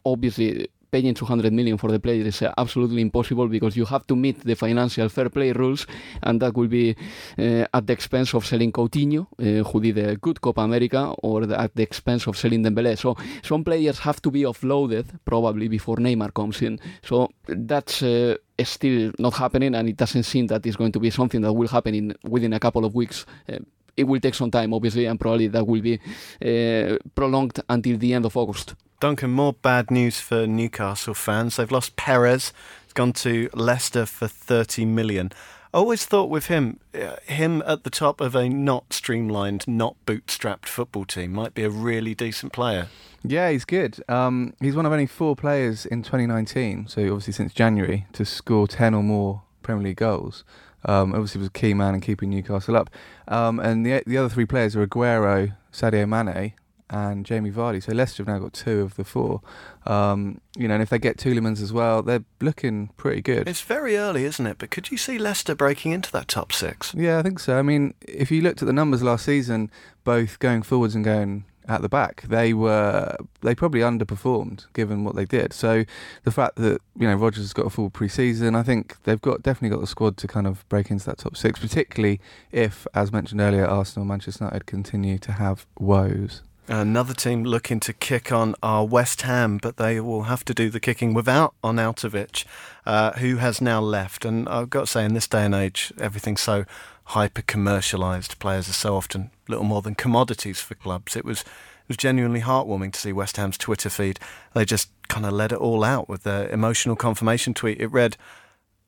[0.06, 4.40] obviously paying 200 million for the player is absolutely impossible because you have to meet
[4.46, 5.86] the financial fair play rules,
[6.24, 6.96] and that will be
[7.38, 11.44] uh, at the expense of selling Coutinho, uh, who did a good Copa America, or
[11.44, 12.98] at the expense of selling Dembele.
[12.98, 16.80] So some players have to be offloaded probably before Neymar comes in.
[17.04, 21.10] So that's uh, still not happening, and it doesn't seem that it's going to be
[21.10, 23.26] something that will happen in within a couple of weeks.
[23.50, 23.58] Uh,
[23.98, 26.00] it will take some time, obviously, and probably that will be
[26.42, 28.76] uh, prolonged until the end of August.
[29.06, 31.58] Duncan, more bad news for Newcastle fans.
[31.58, 32.52] They've lost Perez.
[32.86, 35.32] He's gone to Leicester for 30 million.
[35.72, 39.96] I always thought with him, uh, him at the top of a not streamlined, not
[40.08, 42.88] bootstrapped football team might be a really decent player.
[43.24, 44.04] Yeah, he's good.
[44.10, 48.68] Um, he's one of only four players in 2019, so obviously since January, to score
[48.68, 50.44] 10 or more Premier League goals.
[50.84, 52.90] Um, obviously was a key man in keeping Newcastle up.
[53.28, 56.54] Um, and the the other three players are Aguero, Sadio Mane,
[56.90, 57.82] and Jamie Vardy.
[57.82, 59.42] So Leicester have now got two of the four.
[59.86, 63.48] Um, you know, and if they get Tielemans as well, they're looking pretty good.
[63.48, 64.58] It's very early, isn't it?
[64.58, 66.94] But could you see Leicester breaking into that top six?
[66.96, 67.58] Yeah, I think so.
[67.58, 69.72] I mean, if you looked at the numbers last season,
[70.04, 75.16] both going forwards and going at the back, they were they probably underperformed given what
[75.16, 75.54] they did.
[75.54, 75.84] So
[76.24, 79.42] the fact that you know Rodgers has got a full pre-season, I think they've got
[79.44, 82.20] definitely got the squad to kind of break into that top six, particularly
[82.52, 86.44] if, as mentioned earlier, Arsenal, and Manchester United continue to have woes.
[86.68, 90.72] Another team looking to kick on are West Ham, but they will have to do
[90.72, 92.44] the kicking without Arnautovic,
[92.88, 94.26] uh, who has now left.
[94.26, 96.66] And I've got to say, in this day and age, everything's so
[97.10, 98.40] hyper commercialised.
[98.40, 101.16] Players are so often little more than commodities for clubs.
[101.16, 104.20] It was it was genuinely heartwarming to see West Ham's Twitter feed.
[104.56, 107.80] They just kind of let it all out with their emotional confirmation tweet.
[107.80, 108.18] It read,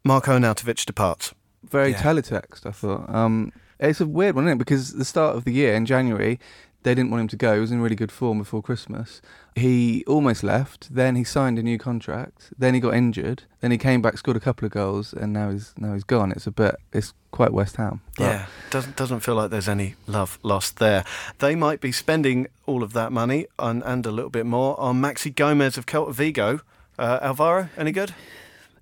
[0.04, 2.02] "Marco Arnautovic departs." Very Yeah.
[2.02, 3.08] teletext, I thought.
[3.14, 4.58] Um, it's a weird one, isn't it?
[4.58, 6.40] Because the start of the year in January,
[6.84, 7.56] They didn't want him to go.
[7.56, 9.22] He was in really good form before Christmas.
[9.56, 10.94] He almost left.
[10.94, 12.54] Then he signed a new contract.
[12.58, 13.44] Then he got injured.
[13.60, 16.32] Then he came back, scored a couple of goals, and now he's now he's gone.
[16.32, 16.76] It's a bit.
[16.94, 18.02] It's quite West Ham.
[18.18, 21.04] But Yeah, doesn't doesn't feel like there's any love lost there.
[21.40, 25.02] They might be spending all of that money and, and a little bit more on
[25.02, 26.62] Maxi Gomez of Celta Vigo.
[27.00, 28.14] Uh, Alvaro, any good?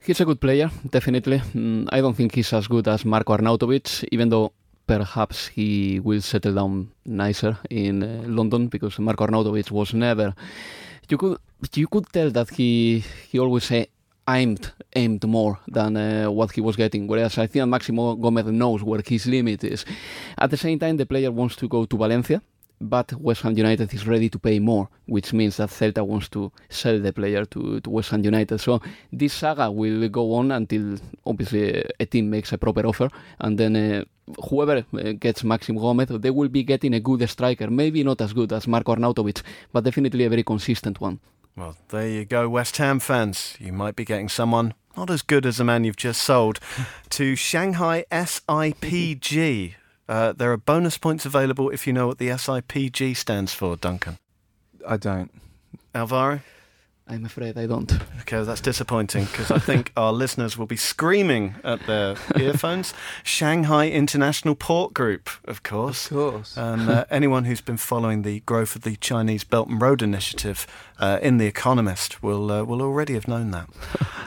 [0.06, 1.40] He's a good player, definitely.
[1.54, 4.54] Mm, I don't think he's as good as Marco Arnautovic, even though
[4.88, 10.34] perhaps he will settle down nicer in uh, London because Marco Arnautovic was never.
[11.10, 11.38] You could
[11.76, 13.72] you could tell that he he always
[14.28, 17.08] aimed aimed more than uh, what he was getting.
[17.08, 19.86] Whereas I think Maximo Gomez knows where his limit is.
[20.38, 22.42] At the same time, the player wants to go to Valencia.
[22.82, 26.52] But West Ham United is ready to pay more, which means that Celta wants to
[26.70, 28.60] sell the player to, to West Ham United.
[28.60, 33.10] So this saga will go on until obviously a team makes a proper offer,
[33.40, 34.04] and then uh,
[34.50, 37.70] whoever uh, gets Maxim Gomez, they will be getting a good striker.
[37.70, 41.20] Maybe not as good as Marco Arnautovic, but definitely a very consistent one.
[41.56, 43.56] Well, there you go, West Ham fans.
[43.60, 46.60] You might be getting someone not as good as the man you've just sold
[47.10, 49.76] to Shanghai SIPG.
[50.08, 54.18] Uh, there are bonus points available if you know what the SIPG stands for, Duncan.
[54.88, 55.32] I don't.
[55.94, 56.42] Alvaro?
[57.08, 57.92] I'm afraid I don't.
[58.26, 62.92] Okay, that's disappointing because I think our listeners will be screaming at their earphones.
[63.24, 66.10] Shanghai International Port Group, of course.
[66.10, 66.58] Of course.
[66.58, 70.66] And uh, anyone who's been following the growth of the Chinese Belt and Road Initiative
[70.98, 73.70] uh, in The Economist will uh, will already have known that.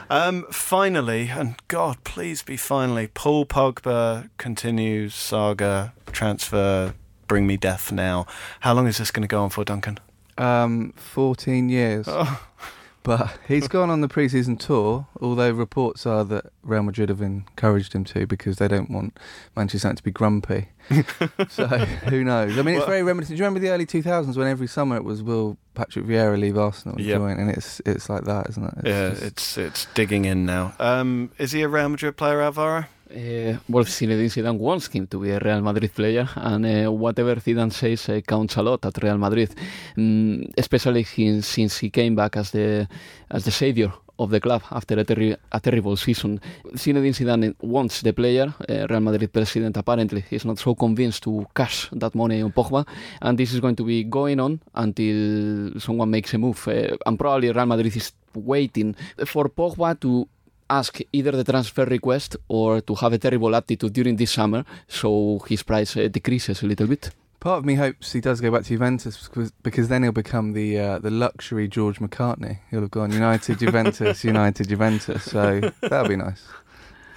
[0.09, 6.93] um, finally, and God, please be finally, Paul Pogba continues saga transfer.
[7.27, 8.25] Bring me death now.
[8.61, 9.99] How long is this going to go on for, Duncan?
[10.39, 12.05] Um, 14 years.
[12.09, 12.45] Oh.
[13.01, 17.93] But he's gone on the pre-season tour, although reports are that Real Madrid have encouraged
[17.93, 19.17] him to because they don't want
[19.55, 20.67] Manchester United to be grumpy.
[21.49, 22.57] so who knows?
[22.57, 23.37] I mean, it's Well- very reminiscent.
[23.37, 26.57] Do you remember the early 2000s when every summer it was will Patrick Vieira leave
[26.57, 27.17] Arsenal and Yep.
[27.17, 27.39] join?
[27.39, 28.73] And it's it's like that, isn't it?
[28.79, 30.73] It's yeah, just- it's it's digging in now.
[30.77, 32.83] Um, is he a Real Madrid player, Alvaro?
[33.11, 37.35] Uh, well, Zinedine Zidane wants him to be a Real Madrid player, and uh, whatever
[37.37, 39.49] Zidane says uh, counts a lot at Real Madrid,
[39.97, 41.03] mm, especially
[41.41, 42.87] since he came back as the
[43.31, 46.39] as the savior of the club after a, terri- a terrible season.
[46.75, 48.53] Zinedine Zidane wants the player.
[48.69, 52.85] Uh, Real Madrid president apparently is not so convinced to cash that money on Pogba,
[53.23, 56.67] and this is going to be going on until someone makes a move.
[56.67, 58.95] Uh, and probably Real Madrid is waiting
[59.25, 60.27] for Pogba to
[60.69, 65.39] ask either the transfer request or to have a terrible attitude during this summer so
[65.47, 67.11] his price uh, decreases a little bit.
[67.39, 70.51] Part of me hopes he does go back to Juventus because, because then he'll become
[70.51, 72.59] the uh, the luxury George McCartney.
[72.69, 75.23] He'll have gone United, Juventus, United, Juventus.
[75.23, 76.43] So that'll be nice.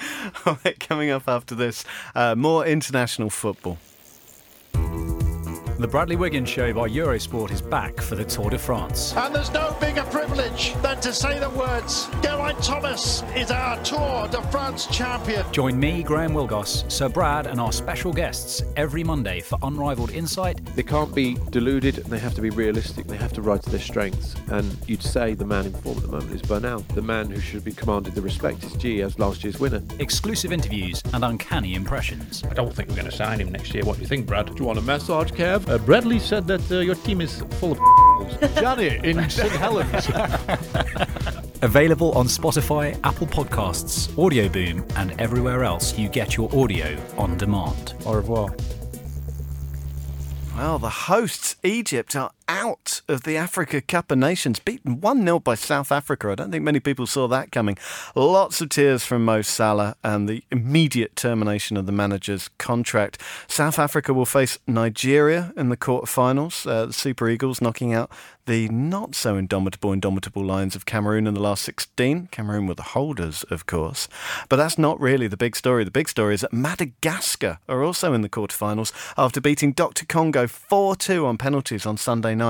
[0.47, 1.85] All right, coming up after this,
[2.15, 3.79] uh, more international football.
[5.83, 9.13] The Bradley Wiggins Show by Eurosport is back for the Tour de France.
[9.17, 14.29] And there's no bigger privilege than to say the words Geraint Thomas is our Tour
[14.29, 15.45] de France champion.
[15.51, 20.65] Join me, Graham Willgoss, Sir Brad, and our special guests every Monday for unrivaled insight.
[20.77, 23.09] They can't be deluded and they have to be realistic.
[23.09, 24.37] They have to ride to their strengths.
[24.53, 26.83] And you'd say the man in form at the moment is Bernal.
[26.95, 29.83] The man who should be commanded the respect is G as last year's winner.
[29.99, 32.45] Exclusive interviews and uncanny impressions.
[32.49, 33.85] I don't think we're going to sign him next year.
[33.85, 34.47] What do you think, Brad?
[34.47, 35.72] Do you want a massage, Kev?
[35.73, 37.79] Uh, Bradley said that uh, your team is full of
[38.57, 39.51] Johnny in St.
[39.53, 40.07] Helens.
[41.63, 47.39] Available on Spotify, Apple Podcasts, Audio Boom, and everywhere else you get your audio on
[47.39, 47.95] demand.
[48.05, 48.55] Au revoir.
[50.59, 55.41] Well, the hosts, Egypt, are out of the Africa Cup of Nations, beaten 1 0
[55.41, 56.29] by South Africa.
[56.29, 57.79] I don't think many people saw that coming.
[58.15, 63.19] Lots of tears from Mo Salah and the immediate termination of the manager's contract.
[63.49, 66.67] South Africa will face Nigeria in the quarterfinals.
[66.71, 68.11] Uh, the Super Eagles knocking out
[68.47, 72.29] the not so indomitable, indomitable Lions of Cameroon in the last 16.
[72.33, 74.09] Cameroon were the holders, of course.
[74.49, 75.85] But that's not really the big story.
[75.85, 80.05] The big story is that Madagascar are also in the quarterfinals after beating Dr.
[80.05, 82.42] Congo 4 2 on penalties on Sunday night.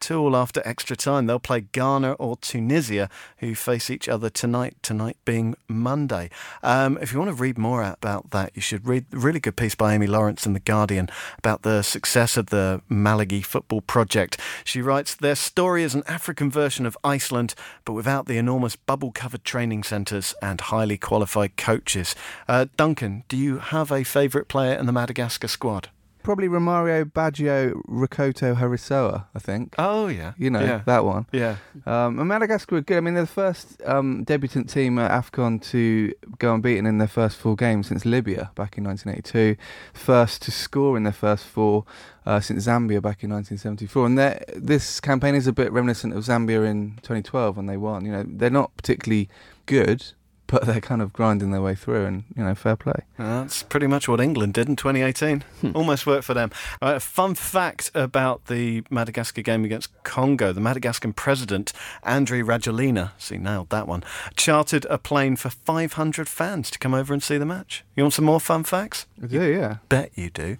[0.00, 1.26] Two all after extra time.
[1.26, 6.30] They'll play Ghana or Tunisia, who face each other tonight, tonight being Monday.
[6.62, 9.56] Um, if you want to read more about that, you should read a really good
[9.56, 14.38] piece by Amy Lawrence in The Guardian about the success of the Malagasy football project.
[14.64, 17.54] She writes, Their story is an African version of Iceland,
[17.84, 22.14] but without the enormous bubble covered training centres and highly qualified coaches.
[22.48, 25.88] Uh, Duncan, do you have a favourite player in the Madagascar squad?
[26.26, 29.76] Probably Romario Baggio Rakotoarisoa, I think.
[29.78, 30.82] Oh yeah, You know, Yeah.
[30.84, 31.26] that one.
[31.30, 31.54] Yeah.
[31.86, 32.96] Um, and Madagascar were good.
[32.96, 37.06] I mean, they're the first um, debutant team at AFCON to go unbeaten in their
[37.06, 39.56] first four games since Libya back in 1982.
[39.94, 41.84] First to score in their first four
[42.26, 44.06] uh, since Zambia back in 1974.
[44.06, 44.18] And
[44.56, 48.04] this campaign is a bit reminiscent of Zambia in 2012 when they won.
[48.04, 49.28] You know, they're not particularly
[49.66, 50.04] good,
[50.46, 53.04] but they're kind of grinding their way through, and you know, fair play.
[53.18, 55.44] That's pretty much what England did in 2018.
[55.74, 56.50] Almost worked for them.
[56.80, 61.72] A fun fact about the Madagascar game against Congo the Madagascan president,
[62.02, 64.02] Andry Rajoelina, see, nailed that one,
[64.36, 67.84] chartered a plane for 500 fans to come over and see the match.
[67.94, 69.06] You want some more fun facts?
[69.22, 69.76] I do, yeah.
[69.88, 70.56] Bet you do.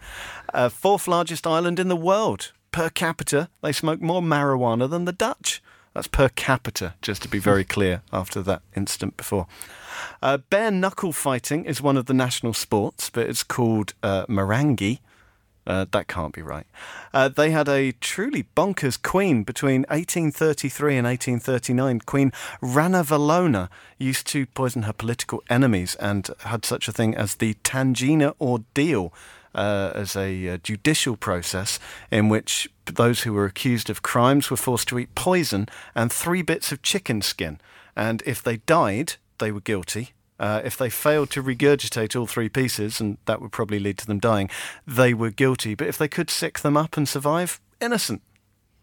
[0.53, 2.53] Uh, fourth largest island in the world.
[2.72, 5.62] Per capita, they smoke more marijuana than the Dutch.
[5.97, 9.47] That's per capita, just to be very clear after that incident before.
[10.20, 14.99] Uh, bare knuckle fighting is one of the national sports, but it's called uh, Moraingy.
[15.67, 16.67] Uh, that can't be right.
[17.12, 22.01] Uh, they had a truly bonkers queen between 1833 and 1839.
[22.01, 22.31] Queen
[22.62, 28.35] Ranavalona used to poison her political enemies and had such a thing as the Tangena
[28.41, 29.12] ordeal
[29.57, 34.57] uh, as a uh, judicial process in which those who were accused of crimes were
[34.57, 37.59] forced to eat poison and three bits of chicken skin.
[37.97, 40.12] And if they died, they were guilty.
[40.39, 44.07] Uh, if they failed to regurgitate all three pieces, and that would probably lead to
[44.07, 44.51] them dying,
[44.87, 45.74] they were guilty.
[45.74, 48.22] But if they could sick them up and survive, innocent.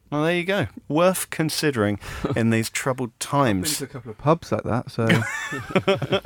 [0.10, 0.68] Well, there you go.
[0.88, 2.00] Worth considering
[2.36, 3.78] in these troubled Been times.
[3.80, 5.08] to a couple of pubs like that, so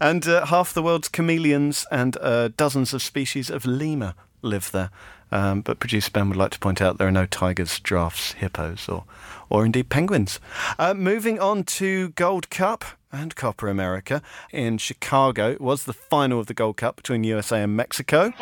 [0.00, 4.90] and uh, half the world's chameleons and uh, dozens of species of lemur live there.
[5.32, 8.88] Um, but producer Ben would like to point out there are no tigers, giraffes, hippos,
[8.88, 9.04] or,
[9.48, 10.40] or indeed penguins.
[10.78, 14.22] Uh, moving on to Gold Cup and Copa America
[14.52, 15.50] in Chicago.
[15.50, 18.32] It was the final of the Gold Cup between USA and Mexico.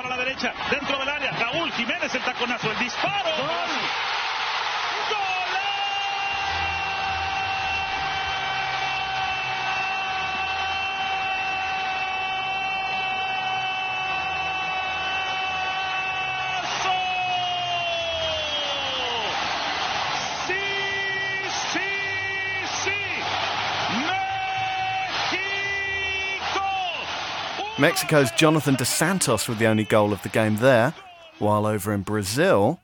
[27.77, 30.95] Mexico's Jonathan dos Santos with the only goal of the game there,
[31.41, 32.79] while over in Brazil.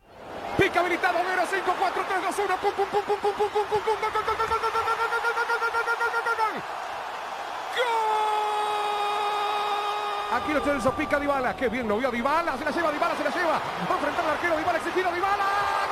[10.33, 13.25] Aquí lo Celso pica Dybala, qué bien lo vio Dybala, se la lleva Dybala, se
[13.25, 13.61] la lleva.
[13.89, 15.90] Va a enfrentar al arquero Dybala, exigir a Dybala.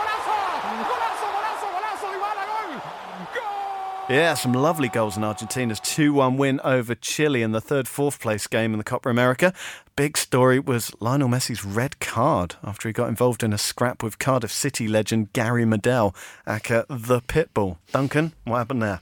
[4.09, 8.21] Yeah, some lovely goals in Argentina's 2 1 win over Chile in the third fourth
[8.21, 9.53] place game in the Copa America.
[9.97, 14.19] Big story was Lionel Messi's red card after he got involved in a scrap with
[14.19, 16.15] Cardiff City legend Gary Medel,
[16.47, 17.77] aka the Pitbull.
[17.93, 19.01] Duncan, what happened there?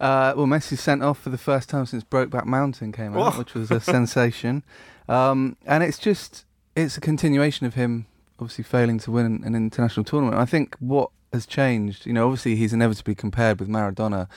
[0.00, 3.38] Uh, well, Messi sent off for the first time since Brokeback Mountain came out, Whoa.
[3.40, 4.62] which was a sensation.
[5.08, 6.44] Um, and it's just
[6.76, 8.06] it's a continuation of him
[8.38, 10.36] obviously failing to win an international tournament.
[10.36, 14.28] I think what has changed, you know, obviously he's inevitably compared with Maradona,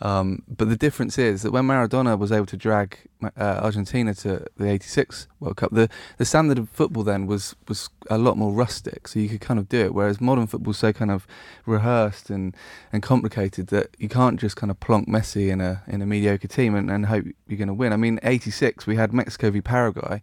[0.00, 4.44] um, but the difference is that when Maradona was able to drag uh, Argentina to
[4.56, 5.88] the '86 World Cup, the
[6.18, 9.58] the standard of football then was was a lot more rustic, so you could kind
[9.58, 9.94] of do it.
[9.94, 11.26] Whereas modern football's so kind of
[11.64, 12.56] rehearsed and,
[12.92, 16.48] and complicated that you can't just kind of plonk Messi in a in a mediocre
[16.48, 17.92] team and, and hope you're going to win.
[17.92, 20.22] I mean, '86 we had Mexico v Paraguay,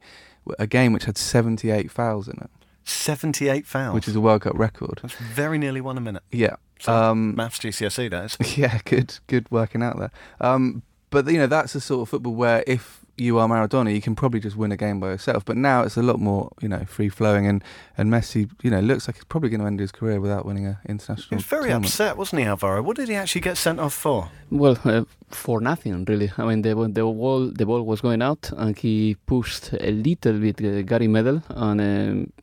[0.60, 2.61] a game which had 78 fouls in it.
[2.92, 3.94] 78 fouls.
[3.96, 5.00] Which is a World Cup record.
[5.02, 6.24] That's very nearly one a minute.
[6.32, 6.56] Yeah.
[6.80, 8.58] So, um, maths GCSE, that is.
[8.58, 10.12] Yeah, good, good working out there.
[10.40, 14.02] Um, but you know, that's the sort of football where if you are Maradona, you
[14.02, 15.46] can probably just win a game by yourself.
[15.46, 17.64] But now it's a lot more, you know, free flowing, and
[17.98, 20.66] and Messi, you know, looks like he's probably going to end his career without winning
[20.66, 21.28] an international.
[21.30, 21.86] He was very tournament.
[21.86, 22.82] upset, wasn't he, Alvaro?
[22.82, 24.30] What did he actually get sent off for?
[24.50, 26.32] Well, uh, for nothing really.
[26.38, 30.40] I mean, the the ball the ball was going out, and he pushed a little
[30.40, 32.34] bit uh, Gary Medel, and um,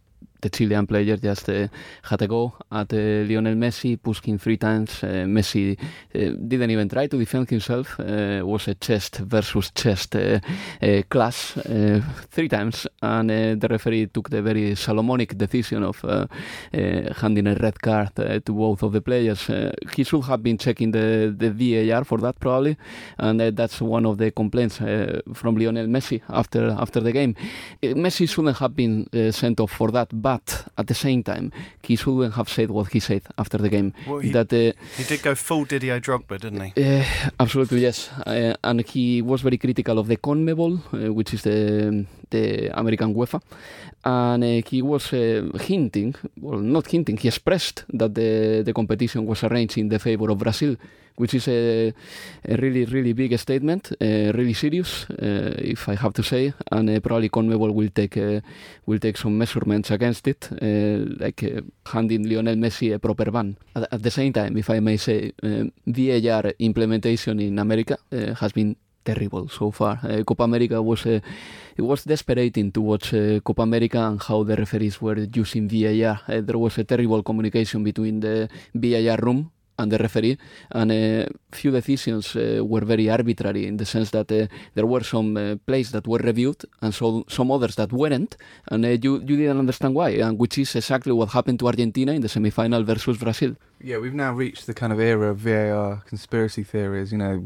[0.40, 1.68] the Chilean player just uh,
[2.02, 5.02] had a go at uh, Lionel Messi, pushed him three times.
[5.02, 7.98] Uh, Messi uh, didn't even try to defend himself.
[8.00, 10.38] Uh, was a chest versus chest uh,
[10.82, 11.52] uh, clash
[12.30, 16.00] three times, and the referee took the very Solomonic decision of
[16.72, 19.50] handing a red card to both of the players.
[19.94, 22.76] He should have been checking the, the VAR for that probably,
[23.18, 27.34] and that's one of the complaints from Lionel Messi after after the game.
[27.82, 31.46] Messi shouldn't have been sent off for that, but at the same time,
[31.82, 33.88] he shouldn't have said what he said after the game.
[34.06, 36.70] Well, he, that uh, he did go full Didier Drogba, didn't he?
[36.76, 37.04] uh,
[37.40, 42.04] absolutely yes, uh, and he was very critical of the CONMEBOL, uh, which is the
[42.30, 43.40] the American UEFA,
[44.04, 49.20] and uh, he was uh, hinting, well, not hinting, he expressed that the the competition
[49.24, 50.76] was arranged in the favor of Brazil,
[51.18, 51.92] which is a,
[52.48, 56.90] a really really big statement, uh, really serious, uh, if I have to say, and
[56.90, 58.40] uh, probably CONMEBOL will take uh,
[58.86, 61.44] will take some measurements against it, uh, like
[61.92, 63.56] handing Lionel Messi a proper ban.
[63.74, 67.98] At, at the same time, if I may say, uh, VAR implementation in America
[68.40, 68.76] has been
[69.08, 69.98] terrible so far.
[70.02, 71.20] Uh, Copa America was uh,
[71.76, 76.20] it was desperating to watch uh, Copa America and how the referees were using VAR.
[76.28, 80.36] There was a terrible communication between the VAR room and the referee,
[80.72, 85.02] and a few decisions uh, were very arbitrary in the sense that uh, there were
[85.02, 88.36] some plays that were reviewed and so some others that weren't,
[88.70, 92.22] and you you didn't understand why, and which is exactly what happened to Argentina in
[92.22, 93.54] the semi-final versus Brazil.
[93.80, 97.12] Yeah, we've now reached the kind of era of VAR conspiracy theories.
[97.12, 97.42] You know,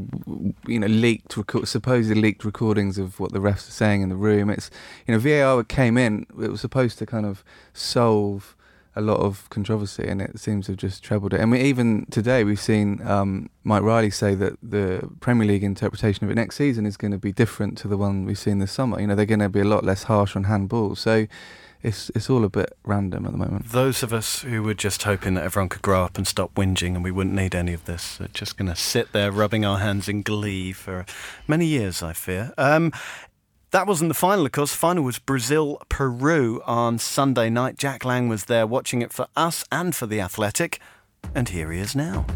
[0.66, 4.16] you know, leaked, reco- supposed leaked recordings of what the refs are saying in the
[4.16, 4.48] room.
[4.48, 4.70] It's,
[5.06, 6.26] you know, VAR came in.
[6.40, 8.56] It was supposed to kind of solve
[8.94, 11.40] a lot of controversy, and it seems to have just trebled it.
[11.40, 16.24] And we, even today, we've seen um, Mike Riley say that the Premier League interpretation
[16.24, 18.72] of it next season is going to be different to the one we've seen this
[18.72, 19.00] summer.
[19.00, 20.96] You know, they're going to be a lot less harsh on handball.
[20.96, 21.26] So.
[21.84, 23.70] It's it's all a bit random at the moment.
[23.70, 26.94] Those of us who were just hoping that everyone could grow up and stop whinging
[26.94, 29.78] and we wouldn't need any of this are just going to sit there rubbing our
[29.78, 31.04] hands in glee for
[31.48, 32.52] many years, I fear.
[32.56, 32.92] Um,
[33.72, 34.74] that wasn't the final, of course.
[34.74, 37.78] Final was Brazil Peru on Sunday night.
[37.78, 40.78] Jack Lang was there watching it for us and for The Athletic,
[41.34, 42.26] and here he is now.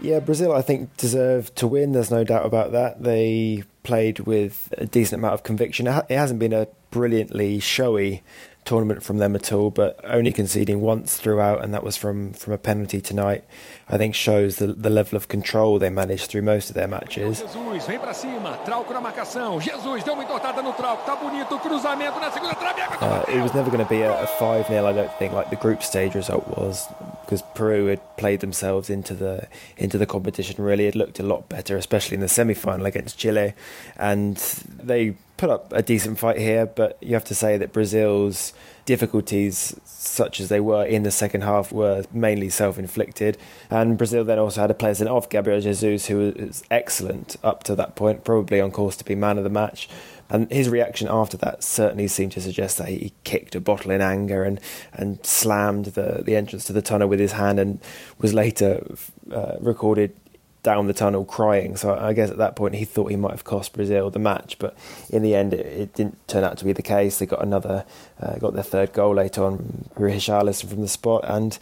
[0.00, 1.92] Yeah, Brazil, I think, deserved to win.
[1.92, 3.02] There's no doubt about that.
[3.02, 5.86] They played with a decent amount of conviction.
[5.86, 8.22] It hasn't been a brilliantly showy
[8.64, 12.52] tournament from them at all, but only conceding once throughout, and that was from, from
[12.52, 13.44] a penalty tonight,
[13.88, 17.40] I think shows the, the level of control they managed through most of their matches.
[17.40, 19.60] Jesus vem pra cima, Trauco na marcação.
[19.60, 22.74] Jesus deu uma entortada no Trauco, tá bonito, cruzamento na segunda trave.
[23.00, 25.50] Uh, it was never going to be a, a 5 0, I don't think, like
[25.50, 26.86] the group stage result was,
[27.22, 29.46] because Peru had played themselves into the
[29.76, 30.64] into the competition.
[30.64, 33.54] Really, it looked a lot better, especially in the semi final against Chile,
[33.96, 34.36] and
[34.82, 36.66] they put up a decent fight here.
[36.66, 38.52] But you have to say that Brazil's
[38.84, 43.38] difficulties, such as they were in the second half, were mainly self inflicted.
[43.70, 47.74] And Brazil then also had a pleasant off Gabriel Jesus, who was excellent up to
[47.76, 49.88] that point, probably on course to be man of the match.
[50.30, 54.00] And his reaction after that certainly seemed to suggest that he kicked a bottle in
[54.00, 54.58] anger and,
[54.94, 57.78] and slammed the, the entrance to the tunnel with his hand and
[58.18, 58.86] was later
[59.30, 60.16] uh, recorded
[60.64, 61.76] down the tunnel crying.
[61.76, 64.58] So I guess at that point he thought he might have cost Brazil the match,
[64.58, 64.76] but
[65.10, 67.18] in the end it, it didn't turn out to be the case.
[67.18, 67.84] They got another,
[68.20, 71.56] uh, got their third goal later on, Richarlison from the spot, and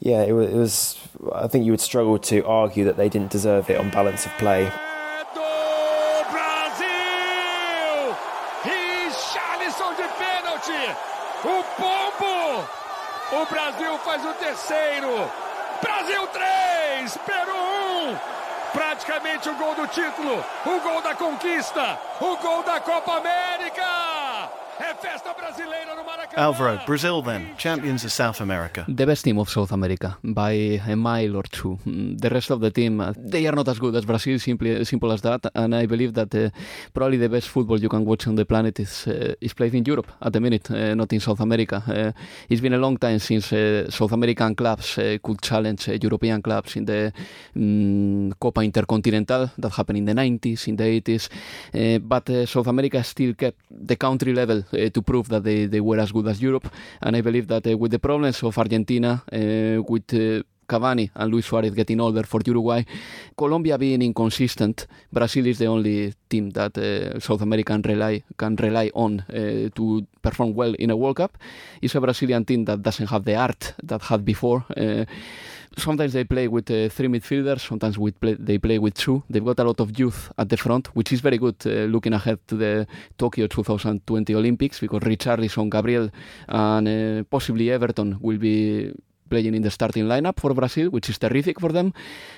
[0.00, 0.98] yeah, it was, it was.
[1.32, 4.32] I think you would struggle to argue that they didn't deserve it on balance of
[4.38, 4.70] play.
[13.30, 15.47] O Brasil faz o terceiro!
[19.28, 24.17] Praticamente o gol do título, o gol da conquista, o gol da Copa América!
[26.36, 28.84] Alvaro, Brazil then, champions of South America.
[28.86, 30.52] The best team of South America by
[30.86, 31.78] a mile or two.
[31.84, 35.20] The rest of the team, they are not as good as Brazil, simply simple as
[35.22, 35.46] that.
[35.54, 36.50] And I believe that uh,
[36.94, 39.84] probably the best football you can watch on the planet is uh, is played in
[39.84, 41.82] Europe at the minute, uh, not in South America.
[41.84, 42.12] Uh,
[42.48, 46.40] it's been a long time since uh, South American clubs uh, could challenge uh, European
[46.40, 47.12] clubs in the
[47.56, 51.28] mm, Copa Intercontinental that happened in the 90s, in the 80s.
[51.74, 55.80] Uh, but uh, South America still kept the country level to prove that they, they
[55.80, 56.68] were as good as Europe.
[57.02, 61.46] And I believe that uh, with the problems of Argentina, uh, with Cavani and Luis
[61.46, 62.84] Suarez getting older for Uruguay,
[63.36, 68.54] Colombia being inconsistent, Brazil is the only team that uh, South America can rely can
[68.56, 71.38] rely on uh, to perform well in a World Cup.
[71.80, 74.64] It's a Brazilian team that doesn't have the art that had before.
[74.76, 75.04] Uh,
[75.78, 79.22] sometimes they play with uh, three midfielders, sometimes play, they play with two.
[79.30, 82.12] They've got a lot of youth at the front, which is very good uh, looking
[82.12, 86.10] ahead to the Tokyo 2020 Olympics because Richarlison, Gabriel,
[86.48, 88.92] and uh, possibly Everton will be
[89.28, 91.92] playing in the starting lineup for Brazil, which is terrific for them.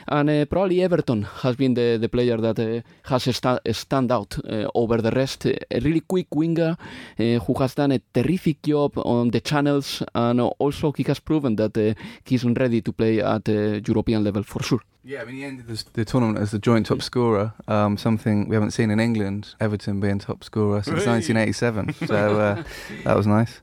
[0.09, 4.11] And uh, probably Everton has been the, the player that uh, has a, sta- stand
[4.13, 5.47] out uh, over the rest.
[5.47, 6.77] A really quick winger
[7.19, 11.57] uh, who has done a terrific job on the channels, and also he has proven
[11.57, 14.81] that uh, he's ready to play at uh, European level for sure.
[15.03, 18.49] Yeah, I mean, he ended the, the tournament as the joint top scorer, um, something
[18.49, 21.35] we haven't seen in England, Everton being top scorer since Really?
[21.35, 22.07] 1987.
[22.07, 22.63] So uh,
[23.05, 23.63] that was nice.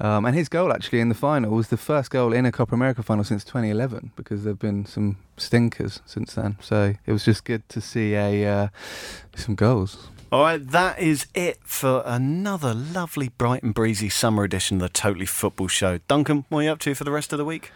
[0.00, 2.74] Um, and his goal actually in the final was the first goal in a Copa
[2.74, 6.56] America final since 2011 because there have been some stinkers since then.
[6.60, 8.68] So it was just good to see a uh,
[9.34, 10.08] some goals.
[10.30, 14.88] All right, that is it for another lovely, bright and breezy summer edition of the
[14.90, 16.00] Totally Football Show.
[16.06, 17.72] Duncan, what are you up to for the rest of the week?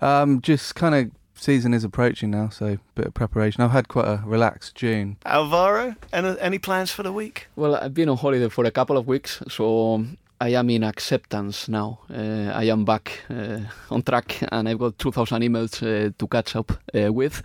[0.00, 3.60] Um, just kind of season is approaching now, so bit of preparation.
[3.62, 5.16] I've had quite a relaxed June.
[5.26, 7.48] Alvaro, any, any plans for the week?
[7.56, 10.06] Well, I've been on holiday for a couple of weeks, so
[10.40, 12.00] I am in acceptance now.
[12.10, 13.60] Uh, I am back uh,
[13.90, 17.42] on track, and I've got 2,000 emails uh, to catch up uh, with,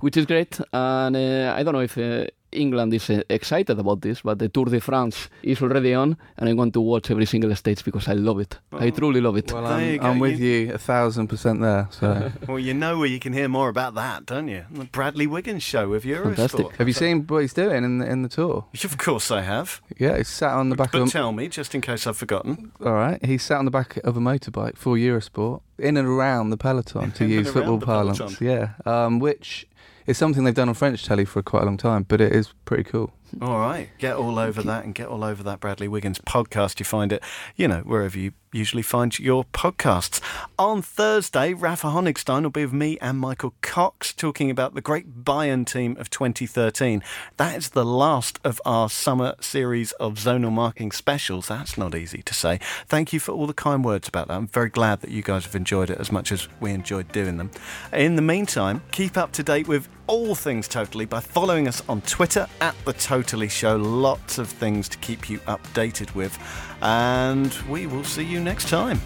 [0.00, 0.60] which is great.
[0.72, 4.48] And uh, I don't know if uh, England is uh, excited about this, but the
[4.48, 8.08] Tour de France is already on, and I'm going to watch every single stage because
[8.08, 8.58] I love it.
[8.72, 9.52] I truly love it.
[9.52, 11.88] Well, I'm, I'm with you a thousand percent there.
[11.90, 14.64] So Well, you know where you can hear more about that, don't you?
[14.70, 16.24] The Bradley Wiggins show with Eurosport.
[16.36, 16.76] fantastic.
[16.76, 18.64] Have you seen what he's doing in the, in the tour?
[18.84, 19.80] Of course I have.
[19.98, 22.16] Yeah, he's sat on the back But of a, tell me, just in case I've
[22.16, 22.72] forgotten.
[22.84, 26.50] All right, he sat on the back of a motorbike for Eurosport in and around
[26.50, 28.18] the peloton to use football parlance.
[28.18, 28.46] peloton.
[28.46, 29.66] Yeah, um, which
[30.06, 32.52] is something they've done on French telly for quite a long time, but it is
[32.64, 33.12] pretty cool.
[33.40, 36.78] All right, get all over that and get all over that Bradley Wiggins podcast.
[36.78, 37.22] You find it,
[37.56, 40.20] you know, wherever you usually find your podcasts.
[40.58, 45.24] On Thursday, Rafa Honigstein will be with me and Michael Cox talking about the great
[45.24, 47.02] Bayern team of 2013.
[47.36, 51.48] That is the last of our summer series of zonal marking specials.
[51.48, 52.60] That's not easy to say.
[52.86, 54.34] Thank you for all the kind words about that.
[54.34, 57.38] I'm very glad that you guys have enjoyed it as much as we enjoyed doing
[57.38, 57.50] them.
[57.92, 62.00] In the meantime, keep up to date with all things Totally by following us on
[62.02, 62.92] Twitter at The
[63.24, 63.76] Totally Show.
[63.76, 66.38] Lots of things to keep you updated with.
[66.82, 69.00] And we will see you next time.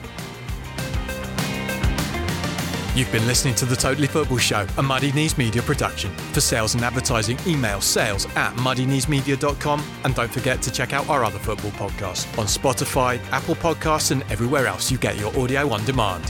[2.95, 6.11] You've been listening to the Totally Football Show, a Muddy Knees Media production.
[6.33, 11.23] For sales and advertising, email sales at muddykneesmedia.com and don't forget to check out our
[11.23, 15.85] other football podcasts on Spotify, Apple Podcasts, and everywhere else you get your audio on
[15.85, 16.25] demand.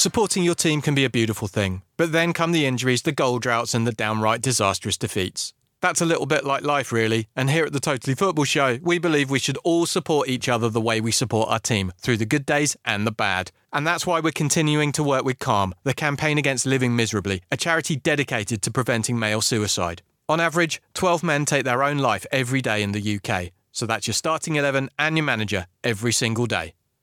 [0.00, 3.38] Supporting your team can be a beautiful thing, but then come the injuries, the goal
[3.38, 5.52] droughts, and the downright disastrous defeats.
[5.82, 8.98] That's a little bit like life, really, and here at the Totally Football Show, we
[8.98, 12.24] believe we should all support each other the way we support our team, through the
[12.24, 13.52] good days and the bad.
[13.74, 17.58] And that's why we're continuing to work with Calm, the campaign against living miserably, a
[17.58, 20.00] charity dedicated to preventing male suicide.
[20.30, 23.52] On average, 12 men take their own life every day in the UK.
[23.70, 26.72] So that's your starting 11 and your manager every single day.